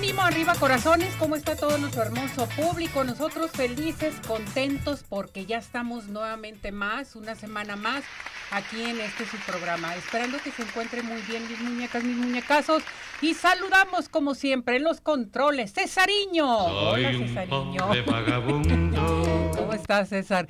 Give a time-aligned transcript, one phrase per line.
[0.00, 3.04] Ánimo, arriba corazones, ¿cómo está todo nuestro hermoso público?
[3.04, 8.02] Nosotros felices, contentos porque ya estamos nuevamente más, una semana más
[8.50, 12.82] aquí en este su programa, esperando que se encuentren muy bien mis muñecas, mis muñecazos
[13.20, 16.48] y saludamos como siempre en los controles, Cesariño.
[16.48, 17.90] Hola Cesariño.
[19.54, 20.48] ¿Cómo estás César?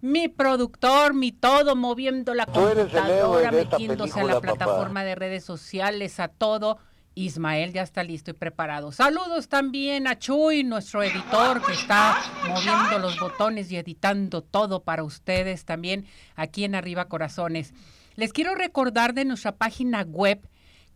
[0.00, 6.26] Mi productor, mi todo, moviendo la computadora, metiéndose a la plataforma de redes sociales, a
[6.26, 6.78] todo
[7.24, 8.92] Ismael ya está listo y preparado.
[8.92, 12.16] Saludos también a Chuy, nuestro editor que está
[12.48, 17.74] moviendo los botones y editando todo para ustedes también aquí en Arriba Corazones.
[18.16, 20.40] Les quiero recordar de nuestra página web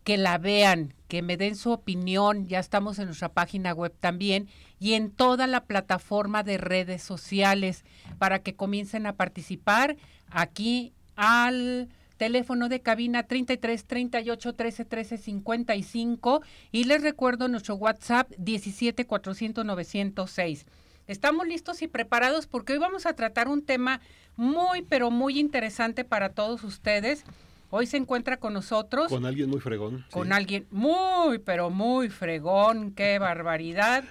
[0.03, 2.47] que la vean, que me den su opinión.
[2.47, 4.47] Ya estamos en nuestra página web también
[4.79, 7.83] y en toda la plataforma de redes sociales
[8.19, 9.97] para que comiencen a participar
[10.29, 18.31] aquí al teléfono de cabina 33 38 13 13 55 y les recuerdo nuestro WhatsApp
[18.37, 20.65] 17 400 906.
[21.07, 24.01] Estamos listos y preparados porque hoy vamos a tratar un tema
[24.35, 27.23] muy pero muy interesante para todos ustedes.
[27.69, 29.09] Hoy se encuentra con nosotros.
[29.09, 30.05] Con alguien muy fregón.
[30.11, 32.91] Con alguien muy, pero muy fregón.
[32.91, 34.03] Qué barbaridad.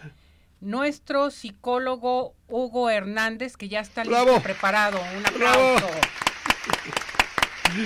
[0.60, 4.98] Nuestro psicólogo Hugo Hernández, que ya está listo, preparado.
[5.16, 5.86] Un aplauso.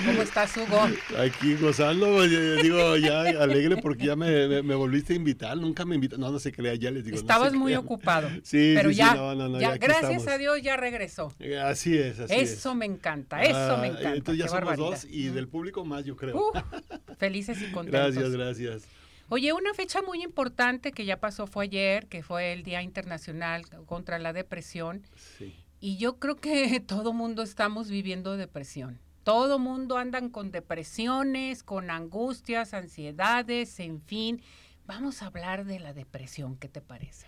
[0.05, 0.89] ¿Cómo estás, Hugo?
[1.19, 6.19] Aquí gozando, digo, ya alegre porque ya me, me, volviste a invitar, nunca me invitas,
[6.19, 7.17] no, no se crea, ya les digo.
[7.17, 8.29] Estabas no muy ocupado.
[8.43, 10.29] Sí, pero sí, ya, sí, no, no, no, ya, ya gracias estamos.
[10.29, 11.33] a Dios ya regresó.
[11.65, 12.53] Así es, así es.
[12.53, 14.15] Eso me encanta, eso Ah, me encanta.
[14.15, 14.91] Entonces ya qué somos barbaridad.
[14.91, 16.37] dos y del público más, yo creo.
[16.37, 16.53] Uh,
[17.19, 18.15] felices y contentos.
[18.15, 18.83] gracias, gracias.
[19.31, 23.63] Oye, una fecha muy importante que ya pasó fue ayer, que fue el Día Internacional
[23.87, 25.03] contra la Depresión.
[25.39, 25.55] Sí.
[25.81, 28.99] Y yo creo que todo mundo estamos viviendo depresión.
[29.29, 34.41] Todo mundo andan con depresiones, con angustias, ansiedades, en fin.
[34.87, 37.27] Vamos a hablar de la depresión, ¿qué te parece?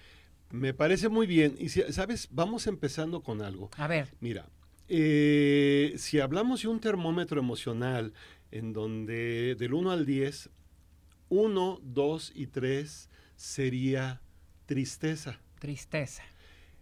[0.51, 1.57] Me parece muy bien.
[1.59, 3.69] Y si- sabes, vamos empezando con algo.
[3.77, 4.49] A ver, Mira,
[4.89, 8.15] eh, si hablamos de un termómetro emocional
[8.51, 10.49] en donde del 1 al 10,
[11.29, 14.23] 1, 2 y 3 sería
[14.65, 15.39] tristeza.
[15.59, 16.23] tristeza.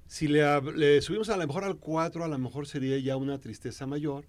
[0.07, 0.45] Si le,
[0.77, 4.25] le subimos a lo mejor al 4, a lo mejor sería ya una tristeza mayor.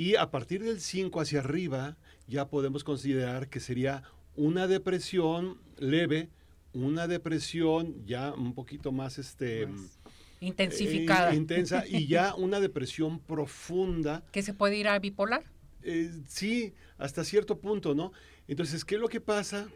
[0.00, 4.02] Y a partir del 5 hacia arriba, ya podemos considerar que sería
[4.34, 6.30] una depresión leve,
[6.72, 9.98] una depresión ya un poquito más este, Más
[10.40, 11.34] intensificada.
[11.34, 14.24] eh, intensa y ya una depresión profunda.
[14.32, 15.44] ¿Que se puede ir a bipolar?
[15.82, 18.10] Eh, sí, hasta cierto punto, ¿no?
[18.48, 19.68] Entonces, ¿qué es lo que pasa?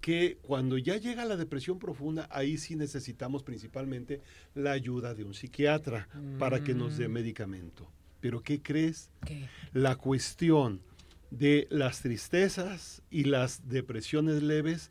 [0.00, 4.20] Que cuando ya llega la depresión profunda, ahí sí necesitamos principalmente
[4.54, 6.08] la ayuda de un psiquiatra
[6.38, 7.12] para que nos dé Mm.
[7.12, 7.90] medicamento.
[8.24, 9.10] Pero ¿qué crees?
[9.26, 9.50] ¿Qué?
[9.74, 10.80] La cuestión
[11.30, 14.90] de las tristezas y las depresiones leves,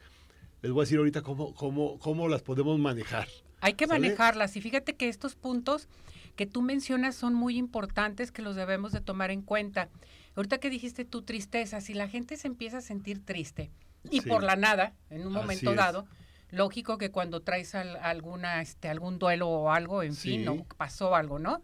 [0.62, 3.28] les voy a decir ahorita cómo, cómo, cómo las podemos manejar.
[3.60, 4.02] Hay que ¿Sale?
[4.02, 5.88] manejarlas y fíjate que estos puntos
[6.36, 9.90] que tú mencionas son muy importantes que los debemos de tomar en cuenta.
[10.36, 13.72] Ahorita que dijiste tu tristeza, si la gente se empieza a sentir triste
[14.12, 14.30] y Sí.
[14.30, 16.06] por la nada, en un momento dado,
[16.52, 20.48] lógico que cuando traes al- alguna, este, algún duelo o algo, en fin, Sí.
[20.50, 21.64] o pasó algo, ¿no?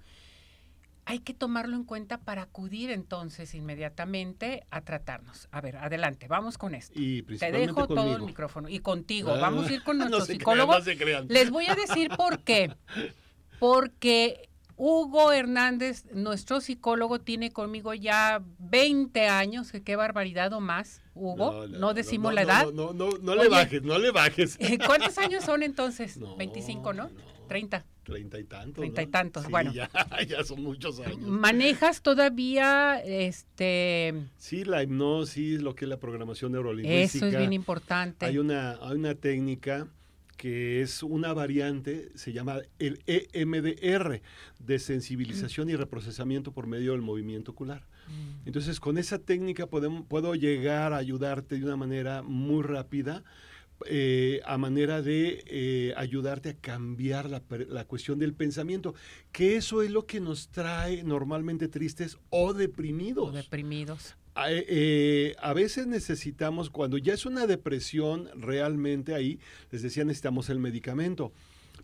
[1.09, 5.47] Hay que tomarlo en cuenta para acudir entonces inmediatamente a tratarnos.
[5.51, 6.93] A ver, adelante, vamos con esto.
[6.99, 8.69] Y Te dejo todo el micrófono.
[8.69, 10.73] Y contigo, Ah, vamos a ir con no nuestro crean, psicólogo.
[10.77, 11.33] no.
[11.33, 12.75] Les voy a decir por qué.
[13.59, 21.01] Porque Hugo Hernández, nuestro psicólogo, tiene conmigo ya 20 años, que qué barbaridad o más,
[21.15, 21.65] Hugo.
[21.67, 22.65] No, decimos no, la edad.
[22.71, 23.41] No, no, no, Oye.
[23.43, 24.59] le bajes, no le bajes.
[24.85, 26.17] ¿Cuántos años son entonces?
[26.19, 27.05] No, 25, ¿no?
[27.09, 27.29] no.
[27.47, 27.83] 30.
[28.09, 28.75] Treinta y tantos.
[28.75, 29.71] Treinta y tantos, Sí, bueno.
[29.73, 29.89] Ya,
[30.27, 31.19] ya son muchos años.
[31.19, 37.25] ¿Manejas todavía este Sí, la hipnosis, lo que es la programación neurolingüística.
[37.25, 38.25] eso es bien importante?
[38.25, 39.87] Hay una, hay una técnica
[40.39, 44.21] que es una variante, se llama el EMDR,
[44.59, 47.81] de sensibilización y reprocesamiento por medio del movimiento ocular.
[48.07, 48.47] Mm.
[48.47, 53.25] Entonces, con esa técnica podemos, puedo llegar a ayudarte de una manera muy rápida,
[53.85, 58.93] eh, a manera de eh, ayudarte a cambiar la, la cuestión del pensamiento,
[59.31, 63.29] que eso es lo que nos trae normalmente tristes o deprimidos.
[63.29, 64.15] O deprimidos.
[64.35, 69.39] A, eh, a veces necesitamos, cuando ya es una depresión realmente ahí,
[69.71, 71.31] les decía, necesitamos el medicamento.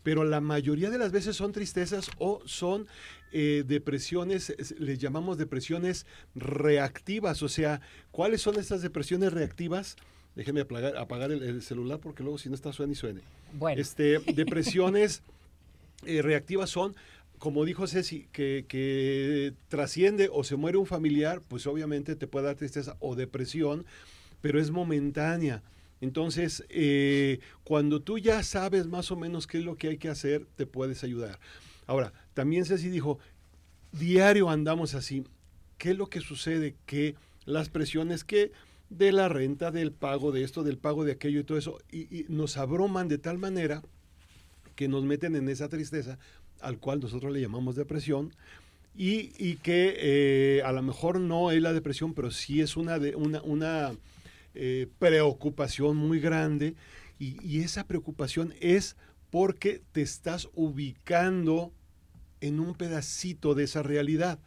[0.05, 2.87] pero la mayoría de las veces son tristezas o son
[3.31, 6.05] eh, depresiones, les llamamos depresiones
[6.35, 7.81] reactivas, o sea,
[8.11, 9.95] ¿cuáles son estas depresiones reactivas?
[10.35, 13.21] Déjeme apagar, apagar el, celular porque luego si no está suena y suene.
[13.53, 13.81] Bueno.
[13.81, 15.21] Este, depresiones
[16.05, 16.95] eh, reactivas son
[17.39, 22.45] como dijo Ceci, que, que, trasciende o se muere un familiar, pues obviamente te puede
[22.45, 23.85] dar tristeza o depresión,
[24.41, 25.61] pero es momentánea.
[26.01, 30.09] Entonces, eh, cuando tú ya sabes más o menos qué es lo que hay que
[30.09, 31.39] hacer, te puedes ayudar.
[31.87, 33.19] Ahora, también Ceci dijo,
[33.91, 35.23] diario andamos así.
[35.77, 36.75] ¿Qué es lo que sucede?
[36.85, 37.15] Que
[37.45, 38.51] las presiones que
[38.97, 42.25] de la renta, del pago de esto, del pago de aquello y todo eso, y,
[42.29, 43.81] nos abroman de tal manera
[44.75, 46.17] que nos meten en esa tristeza,
[46.61, 48.33] al cual nosotros le llamamos depresión,
[48.97, 53.15] y, que eh, a lo mejor no es la depresión, pero sí es una, de,
[53.15, 53.91] una, una
[54.53, 56.75] eh, preocupación muy grande
[57.19, 58.95] y, esa preocupación es
[59.31, 61.73] porque te estás ubicando
[62.39, 64.39] en un pedacito de esa realidad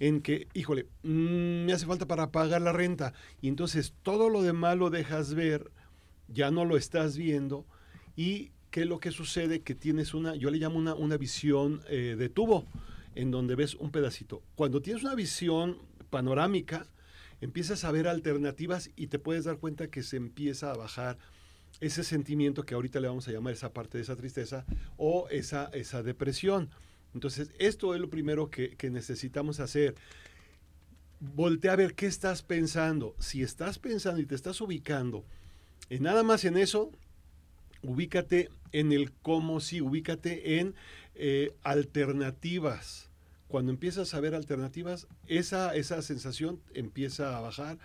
[0.00, 4.42] en que, híjole, mm, me hace falta para pagar la renta y entonces todo lo
[4.42, 5.70] demás lo dejas ver,
[6.28, 7.66] ya no lo estás viendo
[8.16, 11.82] y qué es lo que sucede que tienes una, yo le llamo una, una visión
[11.88, 12.66] eh, de tubo
[13.14, 14.42] en donde ves un pedacito.
[14.56, 15.78] Cuando tienes una visión
[16.10, 16.86] panorámica,
[17.40, 21.18] empiezas a ver alternativas y te puedes dar cuenta que se empieza a bajar
[21.80, 24.64] ese sentimiento que ahorita le vamos a llamar esa parte de esa tristeza
[24.96, 26.70] o esa, esa depresión.
[27.14, 29.94] Entonces, esto es lo primero que, necesitamos hacer.
[31.20, 33.14] Voltea a ver qué estás pensando.
[33.18, 35.24] Si estás pensando y te estás ubicando
[35.90, 36.90] en nada más en eso,
[37.82, 40.74] ubícate en el cómo sí, ubícate en
[41.14, 43.10] eh, alternativas
[43.54, 47.78] cuando empiezas a ver alternativas, esa, esa sensación empieza a bajar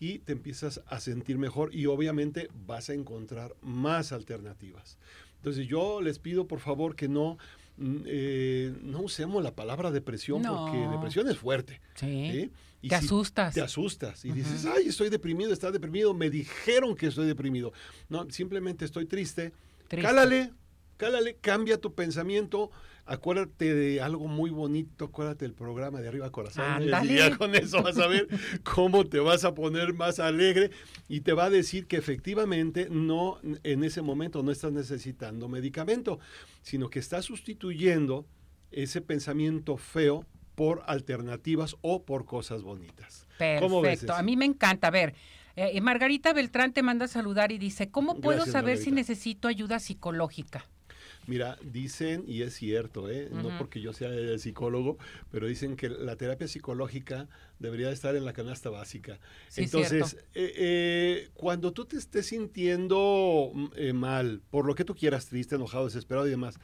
[0.00, 4.98] y te empiezas a sentir mejor y obviamente vas a encontrar más alternativas.
[5.36, 7.38] Entonces yo les pido por favor que no,
[7.78, 11.80] eh, no usemos la palabra depresión porque depresión es fuerte.
[11.94, 12.50] Sí.
[12.80, 13.54] Y te asustas.
[13.54, 17.72] Te asustas y dices, ay, estoy deprimido, está deprimido, me dijeron que estoy deprimido.
[18.08, 19.52] No, simplemente estoy triste.
[19.86, 20.06] triste.
[20.06, 20.50] Cálale,
[21.06, 22.70] cálale, cambia tu pensamiento
[23.04, 26.64] acuérdate de algo muy bonito, acuérdate del programa de Arriba Corazón.
[26.82, 28.28] Y ya con eso vas a ver
[28.62, 30.70] cómo te vas a poner más alegre
[31.08, 36.18] y te va a decir que efectivamente no en ese momento no estás necesitando medicamento,
[36.62, 38.26] sino que estás sustituyendo
[38.70, 43.26] ese pensamiento feo por alternativas o por cosas bonitas.
[43.38, 44.88] Perfecto, a mí me encanta.
[44.88, 45.14] A ver,
[45.56, 49.80] eh, Margarita Beltrán te manda a saludar y dice, ¿cómo puedo saber si necesito ayuda
[49.80, 50.66] psicológica?
[51.26, 53.28] Mira, dicen, y es cierto, ¿eh?
[53.30, 54.98] no porque yo sea psicólogo,
[55.30, 57.28] pero dicen que la terapia psicológica
[57.60, 59.20] debería estar en la canasta básica.
[59.56, 65.26] Entonces, eh, eh, cuando tú te estés sintiendo mm, mal, por lo que tú quieras,
[65.26, 66.58] triste, enojado, desesperado y demás,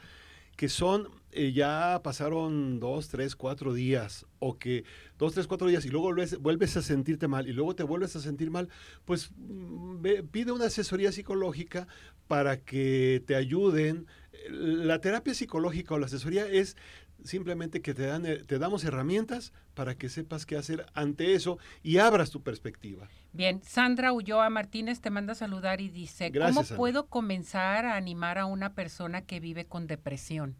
[0.59, 1.07] que son,
[1.53, 4.83] ya pasaron dos, tres, cuatro días, o que
[5.17, 8.19] dos, tres, cuatro días y luego vuelves, a sentirte mal y luego te vuelves a
[8.19, 8.67] sentir mal,
[9.05, 11.87] pues mm, pide una asesoría psicológica
[12.27, 14.05] para que te ayuden
[14.49, 16.75] la terapia psicológica o la asesoría es
[17.23, 21.57] simplemente que te, dan, eh, te damos herramientas para que sepas qué hacer ante eso
[21.83, 23.07] y abras tu perspectiva.
[23.31, 28.39] Bien, Sandra Ulloa Martínez te manda a saludar y dice, ¿cómo puedo comenzar a animar
[28.39, 30.55] a una persona que vive con depresión?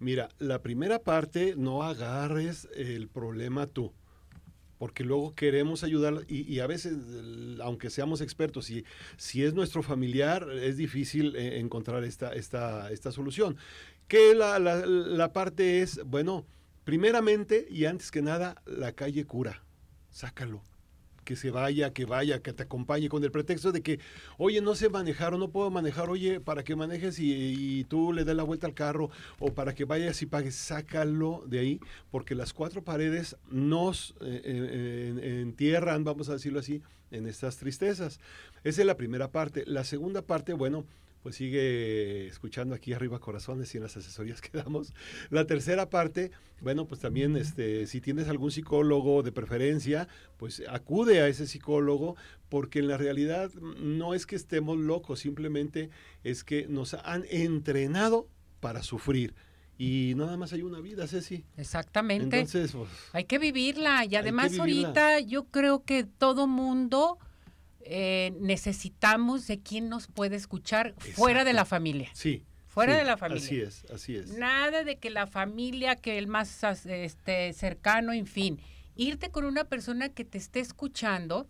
[0.00, 3.92] Mira, la primera parte, no agarres el problema tú
[4.76, 6.94] porque luego queremos ayudar y, a veces,
[7.62, 8.84] aunque seamos expertos, y
[9.16, 13.56] si es nuestro familiar, es difícil eh, encontrar esta, esta, esta solución.
[14.08, 16.44] Que la, la, la parte es, bueno,
[16.82, 19.62] primeramente y antes que nada, la calle cura,
[20.10, 20.62] sácalo
[21.24, 24.00] que se vaya, que vaya, que te acompañe con el pretexto de que,
[24.38, 28.24] oye, no sé manejar o no puedo manejar, oye, para que manejes y, tú le
[28.24, 32.34] des la vuelta al carro o para que vayas y pagues, sácalo de ahí, porque
[32.34, 38.20] las cuatro paredes nos eh, eh, entierran, vamos a decirlo así, en estas tristezas.
[38.64, 39.64] Esa es la primera parte.
[39.66, 40.84] La segunda parte, bueno,
[41.24, 44.92] pues sigue escuchando aquí arriba corazones y en las asesorías que damos.
[45.30, 51.22] La tercera parte, bueno, pues también este, si tienes algún psicólogo de preferencia, pues acude
[51.22, 52.14] a ese psicólogo,
[52.50, 55.88] porque en la realidad no es que estemos locos, simplemente
[56.24, 58.28] es que nos han entrenado
[58.60, 59.34] para sufrir.
[59.78, 61.42] Y nada más hay una vida, Ceci.
[61.56, 62.40] Exactamente.
[62.40, 64.04] Entonces, pues, hay que vivirla.
[64.04, 67.18] Y además ahorita yo creo que todo mundo
[67.84, 72.10] eh, necesitamos de quien nos puede escuchar fuera de la familia.
[72.14, 72.44] Sí.
[72.66, 73.44] Fuera de la familia.
[73.44, 74.36] Así es, así es.
[74.36, 78.60] Nada de que la familia, que el más este, cercano, en fin.
[78.96, 81.46] Irte con una persona que te esté escuchando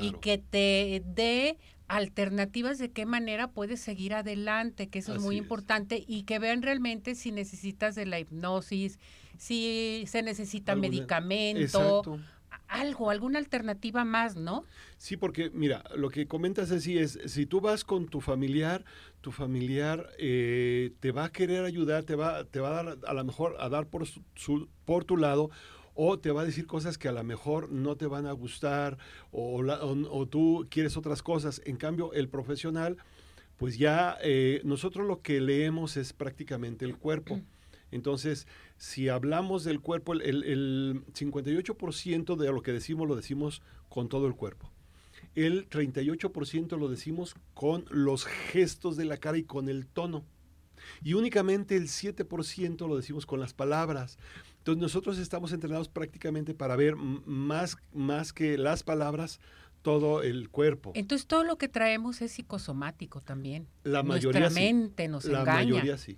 [0.00, 1.58] y que te dé
[1.88, 6.62] alternativas de qué manera puedes seguir adelante, que eso es muy importante, y que vean
[6.62, 8.98] realmente si necesitas de la hipnosis,
[9.38, 12.20] si se necesita medicamento,
[12.68, 14.64] algo, alguna alternativa más, ¿no?
[14.98, 18.84] Sí, porque mira, lo que comentas así es, si tú vas con tu familiar,
[19.20, 23.14] tu familiar eh, te va a querer ayudar, te va, te va a dar a
[23.14, 25.50] lo mejor a dar por, su, por tu lado
[25.94, 28.98] o te va a decir cosas que a lo mejor no te van a gustar
[29.32, 31.62] o, o, tú quieres otras cosas.
[31.64, 32.98] En cambio, el profesional,
[33.56, 37.40] pues ya eh, nosotros lo que leemos es prácticamente el cuerpo.
[37.90, 44.08] Entonces, si hablamos del cuerpo, el, el 58% de lo que decimos lo decimos con
[44.08, 44.70] todo el cuerpo.
[45.34, 50.24] El 38% lo decimos con los gestos de la cara y con el tono.
[51.02, 54.18] Y únicamente el 7% lo decimos con las palabras.
[54.58, 59.40] Entonces nosotros estamos entrenados prácticamente para ver más, más que las palabras,
[59.82, 60.92] todo el cuerpo.
[60.94, 63.68] Entonces todo lo que traemos es psicosomático también.
[63.84, 66.16] La mayoría Nuestra mente nos la Mayoría sí.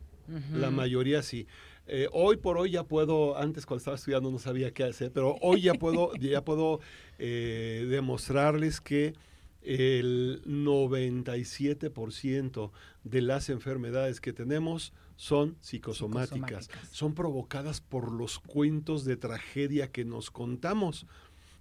[0.52, 1.46] La mayoría sí.
[1.86, 5.36] Eh, hoy por hoy ya puedo, antes cuando estaba estudiando no sabía qué hacer, pero
[5.40, 6.80] hoy ya puedo, ya puedo
[7.18, 9.14] eh, demostrarles que
[9.62, 12.70] el 97%
[13.04, 16.68] de las enfermedades que tenemos son psicosomáticas.
[16.92, 21.06] son provocadas por los cuentos de tragedia que nos contamos.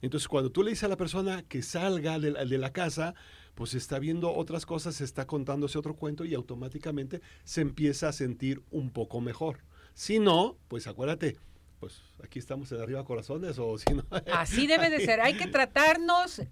[0.01, 3.15] Entonces, cuando tú le dices a la persona que salga de la, de la casa,
[3.57, 8.61] pues está viendo otras cosas, está contándose otro cuento y automáticamente se empieza a sentir
[8.69, 9.63] un poco mejor.
[9.95, 11.37] Si no, pues acuérdate,
[11.79, 14.05] pues aquí estamos en arriba corazones o si no.
[14.31, 16.47] Así debe de ser, hay que tratarnos eh,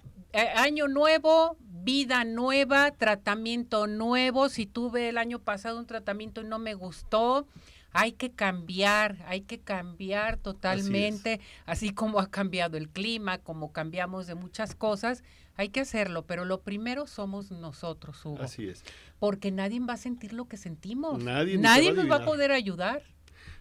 [0.56, 4.50] año nuevo, vida nueva, tratamiento nuevo.
[4.50, 7.46] Si tuve el año pasado un tratamiento y no me gustó,
[7.92, 14.26] hay que cambiar, hay que cambiar totalmente, así, como ha cambiado el clima, como cambiamos
[14.26, 15.24] de muchas cosas,
[15.56, 18.42] hay que hacerlo, pero lo primero somos nosotros, Hugo.
[18.42, 18.84] Así es.
[19.20, 21.24] Porque nadie va a sentir lo que sentimos.
[21.24, 23.04] Nadie, nadie nos va a poder ayudar.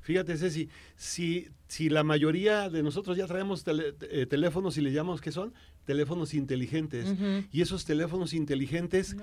[0.04, 5.22] Fíjate, Ceci, si, si la mayoría de nosotros ya traemos eh, teléfonos y le llamamos,
[5.22, 5.54] ¿qué son?
[5.86, 7.14] Teléfonos inteligentes.
[7.50, 9.16] Y esos teléfonos inteligentes,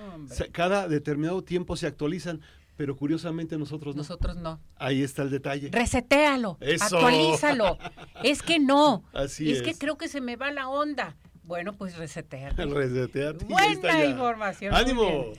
[0.51, 2.42] cada determinado tiempo se actualizan,
[2.78, 4.00] pero curiosamente nosotros no.
[4.00, 4.60] Nosotros no.
[4.75, 5.70] Ahí está el detalle.
[5.72, 7.78] Resetéalo, actualízalo.
[8.24, 9.04] es que no.
[9.13, 9.58] Así es.
[9.58, 11.16] Es que creo que se me va la onda.
[11.51, 12.55] Bueno, pues resetear.
[12.58, 13.36] Resetear.
[13.43, 14.74] Buena información.
[14.74, 15.34] ¡Ánimo!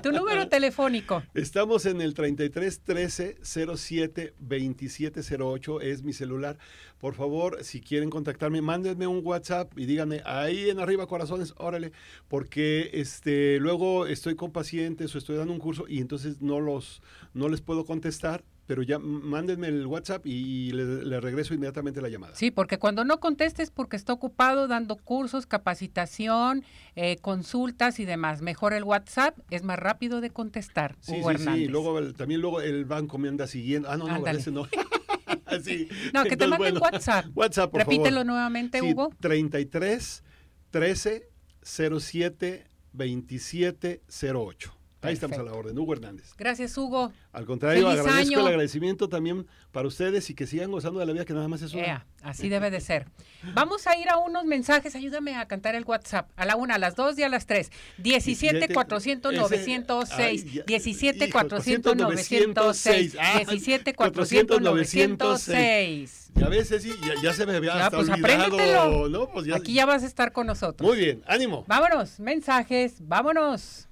[0.00, 1.24] tu número telefónico.
[1.34, 6.58] Estamos en el 33 13 07 27 08, es mi celular.
[7.00, 11.90] Por favor, si quieren contactarme, mándenme un WhatsApp y díganme ahí en arriba corazones, órale,
[12.28, 17.02] porque este luego estoy con pacientes o estoy dando un curso y entonces no los
[17.34, 22.34] no les puedo contestar pero ya mándenme el WhatsApp y le, regreso inmediatamente la llamada.
[22.34, 26.64] Sí, porque cuando no contestes porque está ocupado dando cursos, capacitación,
[26.96, 28.40] eh, consultas y demás.
[28.40, 30.96] Mejor el WhatsApp, es más rápido de contestar.
[31.00, 31.68] Sí, sí, sí.
[31.68, 33.90] Luego, también luego el banco me anda siguiendo.
[33.90, 34.66] Ah, no, no, ese no.
[36.14, 37.26] No, que te manden WhatsApp.
[37.34, 39.10] WhatsApp, por Repítelo nuevamente, Hugo.
[39.20, 40.24] 33
[40.70, 41.28] 13
[41.62, 44.02] 07 27
[44.34, 44.81] 08.
[45.02, 45.76] Ahí estamos a la orden.
[45.76, 46.32] Hugo Hernández.
[46.38, 47.12] Gracias, Hugo.
[47.32, 51.24] Al contrario, agradezco el agradecimiento también para ustedes y que sigan gozando de la vida
[51.24, 52.06] que nada más es una.
[52.22, 53.08] así debe de ser.
[53.54, 54.94] Vamos a ir a unos mensajes.
[54.94, 56.30] Ayúdame a cantar el WhatsApp.
[56.36, 57.70] A la una, a las dos y a las tres.
[57.98, 60.66] 17 400 906.
[60.66, 63.16] 17 400 906.
[63.48, 66.30] 17 400 906.
[66.34, 66.92] Ya ves, sí,
[67.22, 69.08] ya, se me había ya, pues olvidado.
[69.08, 69.28] ¿no?
[69.30, 69.56] Pues ya.
[69.56, 70.88] Aquí ya vas a estar con nosotros.
[70.88, 71.64] Muy bien, ánimo.
[71.66, 73.88] Vámonos, mensajes, vámonos.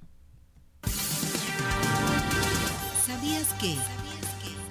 [3.06, 3.76] ¿Sabías que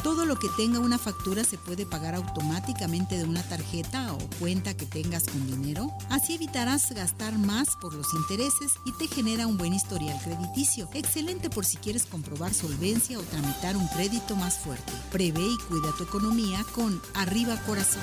[0.04, 4.76] todo lo que tenga una factura se puede pagar automáticamente de una tarjeta o cuenta
[4.76, 5.92] que tengas con dinero?
[6.10, 10.90] Así evitarás gastar más por los intereses y te genera un buen historial crediticio.
[10.94, 14.94] Excelente por si quieres comprobar solvencia o tramitar un crédito más fuerte.
[15.12, 18.02] Prevé y cuida tu economía con Arriba Corazón.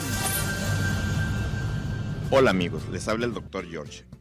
[2.31, 3.67] Hola amigos, les habla el Dr.
[3.71, 4.05] George.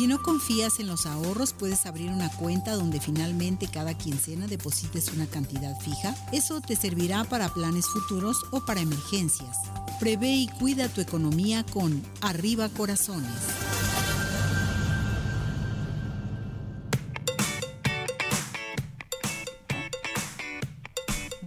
[0.00, 5.12] Si no confías en los ahorros, puedes abrir una cuenta donde finalmente cada quincena deposites
[5.12, 6.14] una cantidad fija.
[6.32, 9.58] Eso te servirá para planes futuros o para emergencias.
[10.00, 13.30] Prevé y cuida tu economía con Arriba Corazones.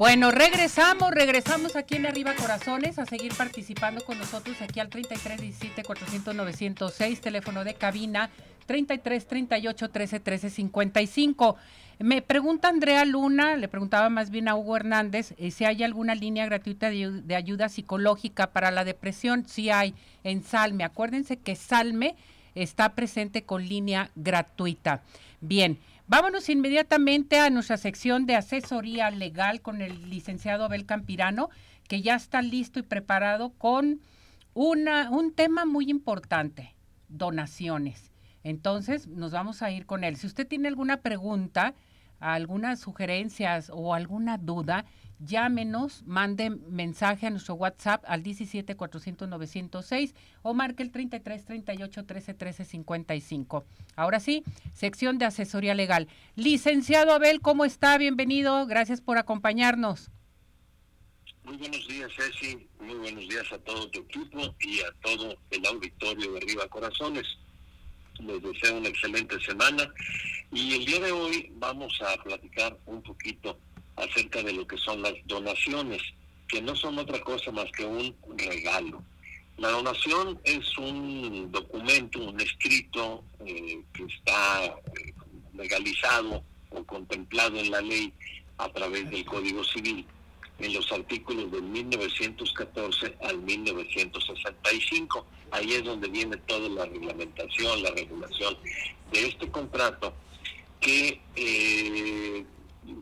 [0.03, 5.39] Bueno, regresamos, regresamos aquí en Arriba Corazones a seguir participando con nosotros aquí al 33
[5.39, 8.29] 17 400 906, teléfono de cabina
[8.65, 11.55] 33 38 13 13 55.
[11.99, 16.15] Me pregunta Andrea Luna, le preguntaba más bien a Hugo Hernández, eh, si hay alguna
[16.15, 19.45] línea gratuita de, de ayuda psicológica para la depresión.
[19.47, 19.95] Sí hay
[20.25, 20.83] en Salme.
[20.83, 22.17] Acuérdense que Salme
[22.55, 25.01] está presente con línea gratuita.
[25.39, 25.79] Bien.
[26.05, 31.49] Vámonos inmediatamente a nuestra sección de asesoría legal con el licenciado Abel Campirano,
[31.87, 34.01] que ya está listo y preparado con
[34.53, 36.75] una, un tema muy importante,
[37.07, 38.11] donaciones.
[38.43, 40.17] Entonces, nos vamos a ir con él.
[40.17, 41.73] Si usted tiene alguna pregunta,
[42.19, 44.83] algunas sugerencias o alguna duda,
[45.19, 52.05] llámenos, mande mensaje a nuestro WhatsApp al 17 400 906 o marque el 33 38
[52.05, 53.65] 13 13 55.
[53.95, 56.07] Ahora sí, sección de asesoría legal.
[56.35, 57.97] Licenciado Abel, ¿cómo está?
[57.97, 60.09] Bienvenido, gracias por acompañarnos.
[61.43, 62.67] Muy buenos días, Ceci.
[62.79, 67.25] Muy buenos días a todo tu equipo y a todo el auditorio de Arriba Corazones.
[68.19, 69.91] Les deseo una excelente semana
[70.51, 73.57] y el día de hoy vamos a platicar un poquito
[73.95, 76.01] acerca de lo que son las donaciones,
[76.47, 79.03] que no son otra cosa más que un regalo.
[79.57, 85.13] La donación es un documento, un escrito eh, que está eh,
[85.53, 88.11] legalizado o contemplado en la ley
[88.57, 90.05] a través del Código Civil
[90.59, 95.25] en los artículos de 1914 al 1965.
[95.51, 98.57] Ahí es donde viene toda la reglamentación, la regulación
[99.11, 100.13] de este contrato
[100.79, 102.45] que eh,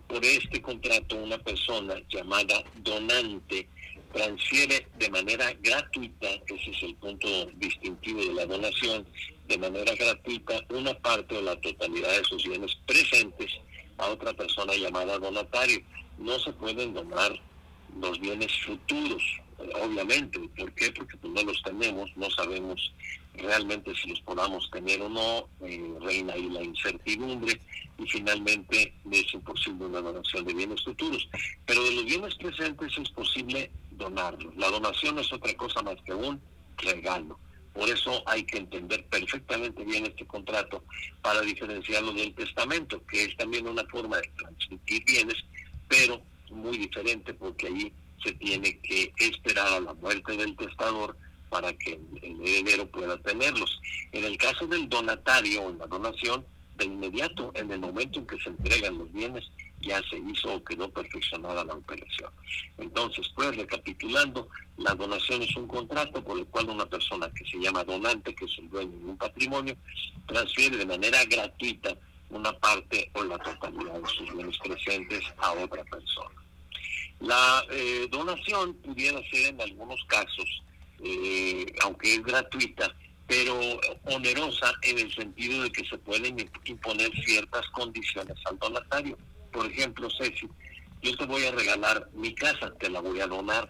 [0.08, 3.68] por este contrato una persona llamada donante
[4.14, 9.06] transfiere de manera gratuita, ese es el punto distintivo de la donación,
[9.48, 13.52] de manera gratuita una parte o la totalidad de sus bienes presentes
[13.98, 15.82] a otra persona llamada donatario.
[16.18, 17.32] No se pueden donar
[18.00, 19.24] los bienes futuros,
[19.82, 20.40] obviamente.
[20.58, 20.92] ¿Por qué?
[20.92, 22.92] Porque pues, no los tenemos, no sabemos
[23.34, 27.60] realmente si los podamos tener o no, eh, reina ahí la incertidumbre
[27.98, 31.28] y finalmente es imposible una donación de bienes futuros.
[31.66, 34.56] Pero de los bienes presentes es posible donarlos.
[34.58, 36.42] La donación es otra cosa más que un
[36.78, 37.40] regalo.
[37.74, 40.84] Por eso hay que entender perfectamente bien este contrato
[41.22, 45.38] para diferenciarlo del testamento, que es también una forma de transmitir bienes,
[45.88, 51.16] pero muy diferente porque ahí se tiene que esperar a la muerte del testador
[51.52, 53.80] para que el heredero pueda tenerlos.
[54.14, 56.46] En el caso del donatario o la donación,
[56.78, 59.44] de inmediato, en el momento en que se entregan los bienes,
[59.82, 62.32] ya se hizo o quedó perfeccionada la operación.
[62.78, 67.58] Entonces, pues recapitulando, la donación es un contrato por el cual una persona que se
[67.58, 69.76] llama donante, que es el dueño de un patrimonio,
[70.26, 71.98] transfiere de manera gratuita
[72.30, 76.42] una parte o la totalidad de sus bienes presentes a otra persona.
[77.20, 80.64] La eh, donación pudiera ser en algunos casos
[81.04, 82.94] eh, aunque es gratuita,
[83.28, 83.58] pero
[84.04, 89.18] onerosa en el sentido de que se pueden imponer ciertas condiciones al donatario.
[89.52, 90.48] Por ejemplo, Ceci,
[91.02, 93.70] yo te voy a regalar mi casa, te la voy a donar,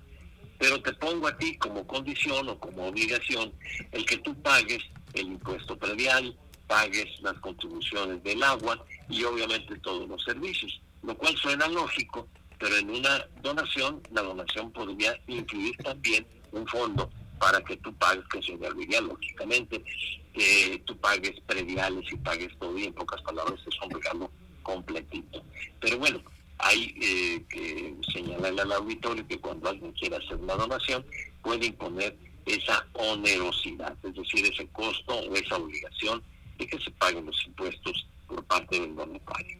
[0.57, 3.53] pero te pongo a ti como condición o como obligación
[3.91, 4.79] el que tú pagues
[5.13, 6.35] el impuesto predial,
[6.67, 12.27] pagues las contribuciones del agua y obviamente todos los servicios, lo cual suena lógico,
[12.59, 17.09] pero en una donación, la donación podría incluir también un fondo
[17.41, 19.83] para que tú pagues, que se debería lógicamente,
[20.31, 25.43] que tú pagues prediales y pagues todo y en pocas palabras es un regalo completito.
[25.79, 26.21] Pero bueno,
[26.59, 31.03] hay eh, que señalarle al auditorio que cuando alguien quiera hacer una donación
[31.41, 36.21] puede imponer esa onerosidad, es decir, ese costo o esa obligación
[36.59, 39.57] de que se paguen los impuestos por parte del donatario.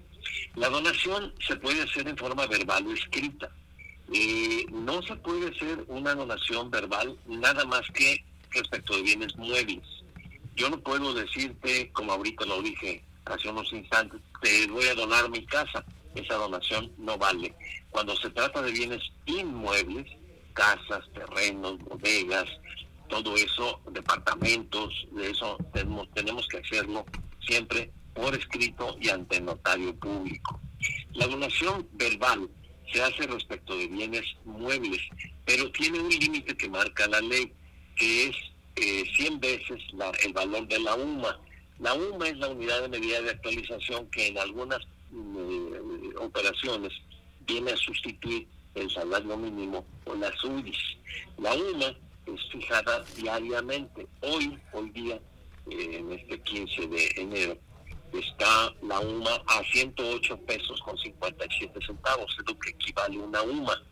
[0.54, 3.50] La donación se puede hacer en forma verbal o escrita.
[4.14, 9.84] Eh, no se puede hacer una donación verbal nada más que respecto de bienes muebles.
[10.56, 15.30] Yo no puedo decirte, como ahorita lo dije hace unos instantes, te voy a donar
[15.30, 15.86] mi casa.
[16.14, 17.56] Esa donación no vale.
[17.90, 20.06] Cuando se trata de bienes inmuebles,
[20.54, 22.50] casas, terrenos, bodegas,
[23.08, 27.06] todo eso, departamentos, de eso tenemos, tenemos que hacerlo
[27.46, 30.60] siempre por escrito y ante notario público.
[31.14, 32.50] La donación verbal
[32.92, 35.02] se hace respecto de bienes muebles,
[35.46, 37.52] pero tiene un límite que marca la ley,
[37.96, 38.36] que es
[38.76, 39.82] eh, 100 veces
[40.24, 41.40] el valor de la UMA.
[41.80, 46.94] La UMA es la unidad de medida de actualización que en algunas eh, operaciones
[47.46, 50.78] viene a sustituir el salario mínimo o la SUDIS.
[51.38, 51.96] La UMA
[52.28, 54.08] es fijada diariamente.
[54.22, 55.20] Hoy, hoy día,
[55.70, 57.58] eh, en este 15 de enero,
[58.20, 63.42] está la UMA a 108 pesos con 57 centavos, es lo que equivale a una
[63.42, 63.84] UMA.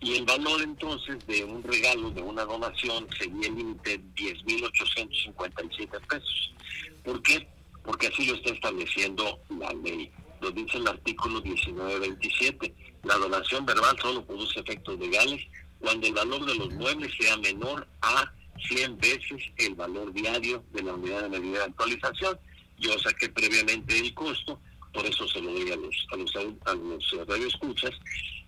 [0.00, 6.06] Y el valor entonces de un regalo, de una donación, sería el límite de 10.857
[6.08, 6.54] pesos.
[7.04, 7.46] ¿Por qué?
[7.84, 10.10] Porque así lo está estableciendo la ley.
[10.40, 12.74] Lo dice el artículo 1927.
[13.04, 15.42] La donación verbal solo produce efectos legales
[15.80, 18.32] cuando el valor de los muebles sea menor a
[18.68, 22.38] 100 veces el valor diario de la unidad de medida de actualización
[22.80, 24.60] yo saqué previamente el costo,
[24.92, 27.92] por eso se lo doy a los, a los, a los radioescuchas.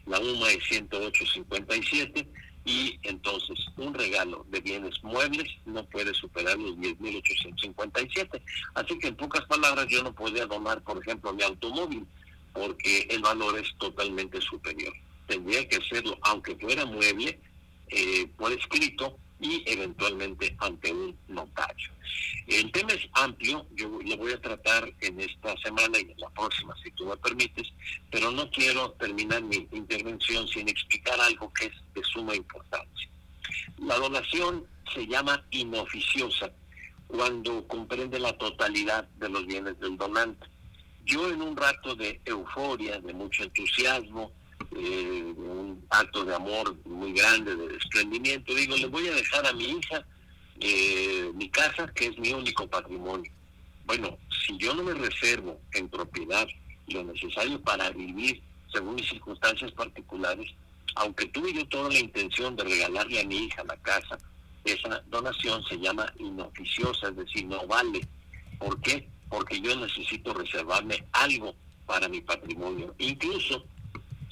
[0.06, 2.26] La UMA es 108.57
[2.64, 8.42] y entonces un regalo de bienes muebles no puede superar los 10.857.
[8.74, 12.06] Así que en pocas palabras yo no podría donar, por ejemplo, mi automóvil
[12.52, 14.92] porque el valor es totalmente superior.
[15.26, 17.40] Tendría que hacerlo, aunque fuera mueble,
[17.88, 21.90] eh, por escrito y eventualmente ante un notario.
[22.46, 26.30] El tema es amplio, yo lo voy a tratar en esta semana y en la
[26.30, 27.68] próxima, si tú me permites,
[28.10, 33.08] pero no quiero terminar mi intervención sin explicar algo que es de suma importancia.
[33.78, 36.52] La donación se llama inoficiosa
[37.08, 40.46] cuando comprende la totalidad de los bienes del donante.
[41.04, 44.32] Yo en un rato de euforia, de mucho entusiasmo,
[44.76, 48.54] eh, un acto de amor muy grande, de desprendimiento.
[48.54, 50.04] Digo, le voy a dejar a mi hija
[50.60, 53.30] eh, mi casa, que es mi único patrimonio.
[53.84, 56.46] Bueno, si yo no me reservo en propiedad
[56.86, 60.50] lo necesario para vivir según mis circunstancias particulares,
[60.94, 64.18] aunque tuve yo toda la intención de regalarle a mi hija la casa,
[64.64, 68.06] esa donación se llama inoficiosa, es decir, no vale.
[68.58, 69.08] ¿Por qué?
[69.28, 71.54] Porque yo necesito reservarme algo
[71.86, 72.94] para mi patrimonio.
[72.98, 73.64] Incluso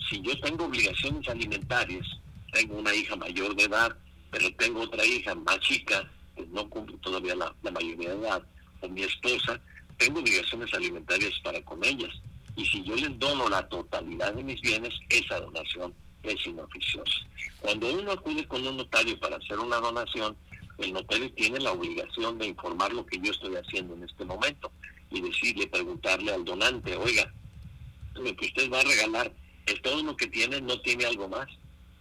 [0.08, 2.06] si yo tengo obligaciones alimentarias,
[2.52, 3.96] tengo una hija mayor de edad,
[4.30, 8.42] pero tengo otra hija más chica, que no cumple todavía la, mayoría de edad,
[8.80, 9.60] o mi esposa,
[9.98, 12.10] tengo obligaciones alimentarias para con ellas.
[12.56, 17.26] Y si yo les dono la totalidad de mis bienes, esa donación es inoficiosa.
[17.60, 20.36] Cuando uno acude con un notario para hacer una donación,
[20.78, 24.72] el notario tiene la obligación de informar lo que yo estoy haciendo en este momento
[25.10, 27.32] y decirle, preguntarle al donante, oiga,
[28.14, 29.32] lo que usted va a regalar
[29.76, 31.46] todo lo que tiene, no tiene algo más.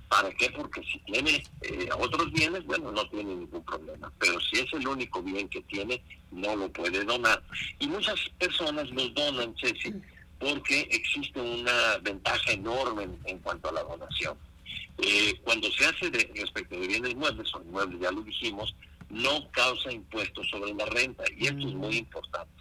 [0.10, 0.50] ¿Para qué?
[0.50, 4.12] Porque si tiene eh, otros bienes, bueno, no tiene ningún problema.
[4.20, 6.02] Pero si es el único bien que tiene,
[6.32, 7.42] no lo puede donar.
[7.80, 9.94] Y muchas personas los donan, Ceci,
[10.40, 14.36] porque existe una ventaja enorme en, cuanto a la donación.
[14.98, 18.74] Eh, cuando se hace de, respecto de bienes muebles, o inmuebles, ya lo dijimos,
[19.10, 21.24] no causa impuestos sobre la renta.
[21.38, 22.52] Y esto es muy importante.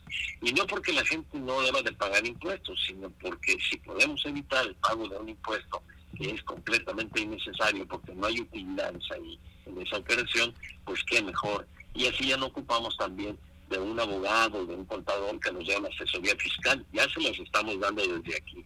[0.43, 4.67] Y no porque la gente no deba de pagar impuestos, sino porque si podemos evitar
[4.67, 5.83] el pago de un impuesto
[6.17, 11.67] que es completamente innecesario porque no hay utilidades ahí en esa operación, pues qué mejor.
[11.95, 15.77] Y así ya no ocupamos también de un abogado, de un contador que nos dé
[15.77, 16.85] una asesoría fiscal.
[16.93, 18.65] Ya se los estamos dando desde aquí.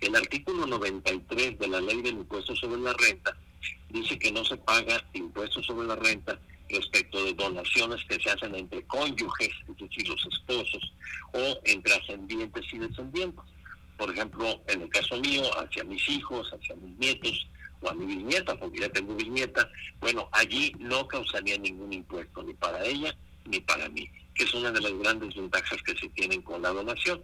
[0.00, 3.36] El artículo 93 de la ley del impuesto sobre la renta
[3.90, 6.38] dice que no se paga impuesto sobre la renta
[6.74, 10.92] respecto de donaciones que se hacen entre cónyuges, es decir, los esposos,
[11.32, 13.44] o entre ascendientes y descendientes.
[13.96, 17.46] Por ejemplo, en el caso mío, hacia mis hijos, hacia mis nietos,
[17.80, 19.68] o a mi bisnieta, porque ya tengo bisnieta,
[20.00, 23.14] bueno, allí no causaría ningún impuesto, ni para ella,
[23.46, 26.70] ni para mí, que es una de las grandes ventajas que se tienen con la
[26.70, 27.22] donación.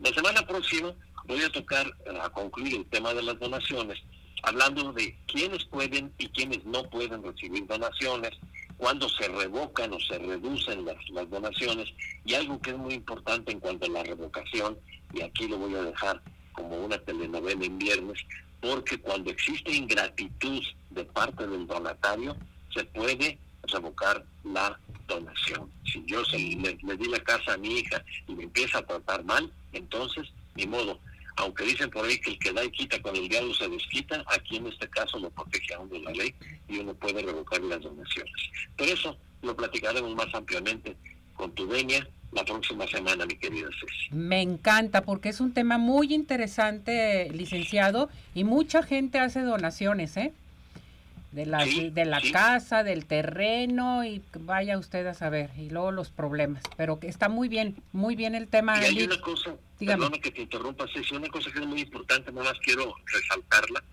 [0.00, 0.94] La semana próxima
[1.26, 3.98] voy a tocar, a concluir el tema de las donaciones,
[4.42, 8.32] hablando de quiénes pueden y quiénes no pueden recibir donaciones,
[8.78, 10.96] cuando se revocan o se reducen las,
[11.28, 11.88] donaciones
[12.24, 14.78] y algo que es muy importante en cuanto a la revocación,
[15.12, 18.20] y aquí lo voy a dejar como una telenovela en viernes,
[18.60, 22.36] porque cuando existe ingratitud de parte del donatario,
[22.72, 25.70] se puede revocar la donación.
[25.84, 29.24] Si yo se, le di la casa a mi hija y me empieza a tratar
[29.24, 31.00] mal, entonces, ni modo,
[31.38, 34.24] aunque dicen por ahí que el que da y quita con el diablo se desquita,
[34.26, 36.34] aquí en este caso lo protege a uno la ley
[36.68, 38.32] y uno puede revocar las donaciones.
[38.76, 40.96] Pero eso lo platicaremos más ampliamente
[41.34, 44.14] con tu dueña la próxima semana, mi querida Ceci.
[44.14, 50.32] Me encanta porque es un tema muy interesante, licenciado, y mucha gente hace donaciones, ¿eh?
[51.32, 52.32] De la, Sí, de la sí.
[52.32, 56.62] casa, del terreno, y vaya usted a saber, y luego los problemas.
[56.76, 58.80] Pero que está muy bien, muy bien el tema.
[58.80, 62.32] Y hay una cosa, perdona que te interrumpa, Ceci, una cosa que es muy importante,
[62.32, 63.84] nada más quiero resaltarla,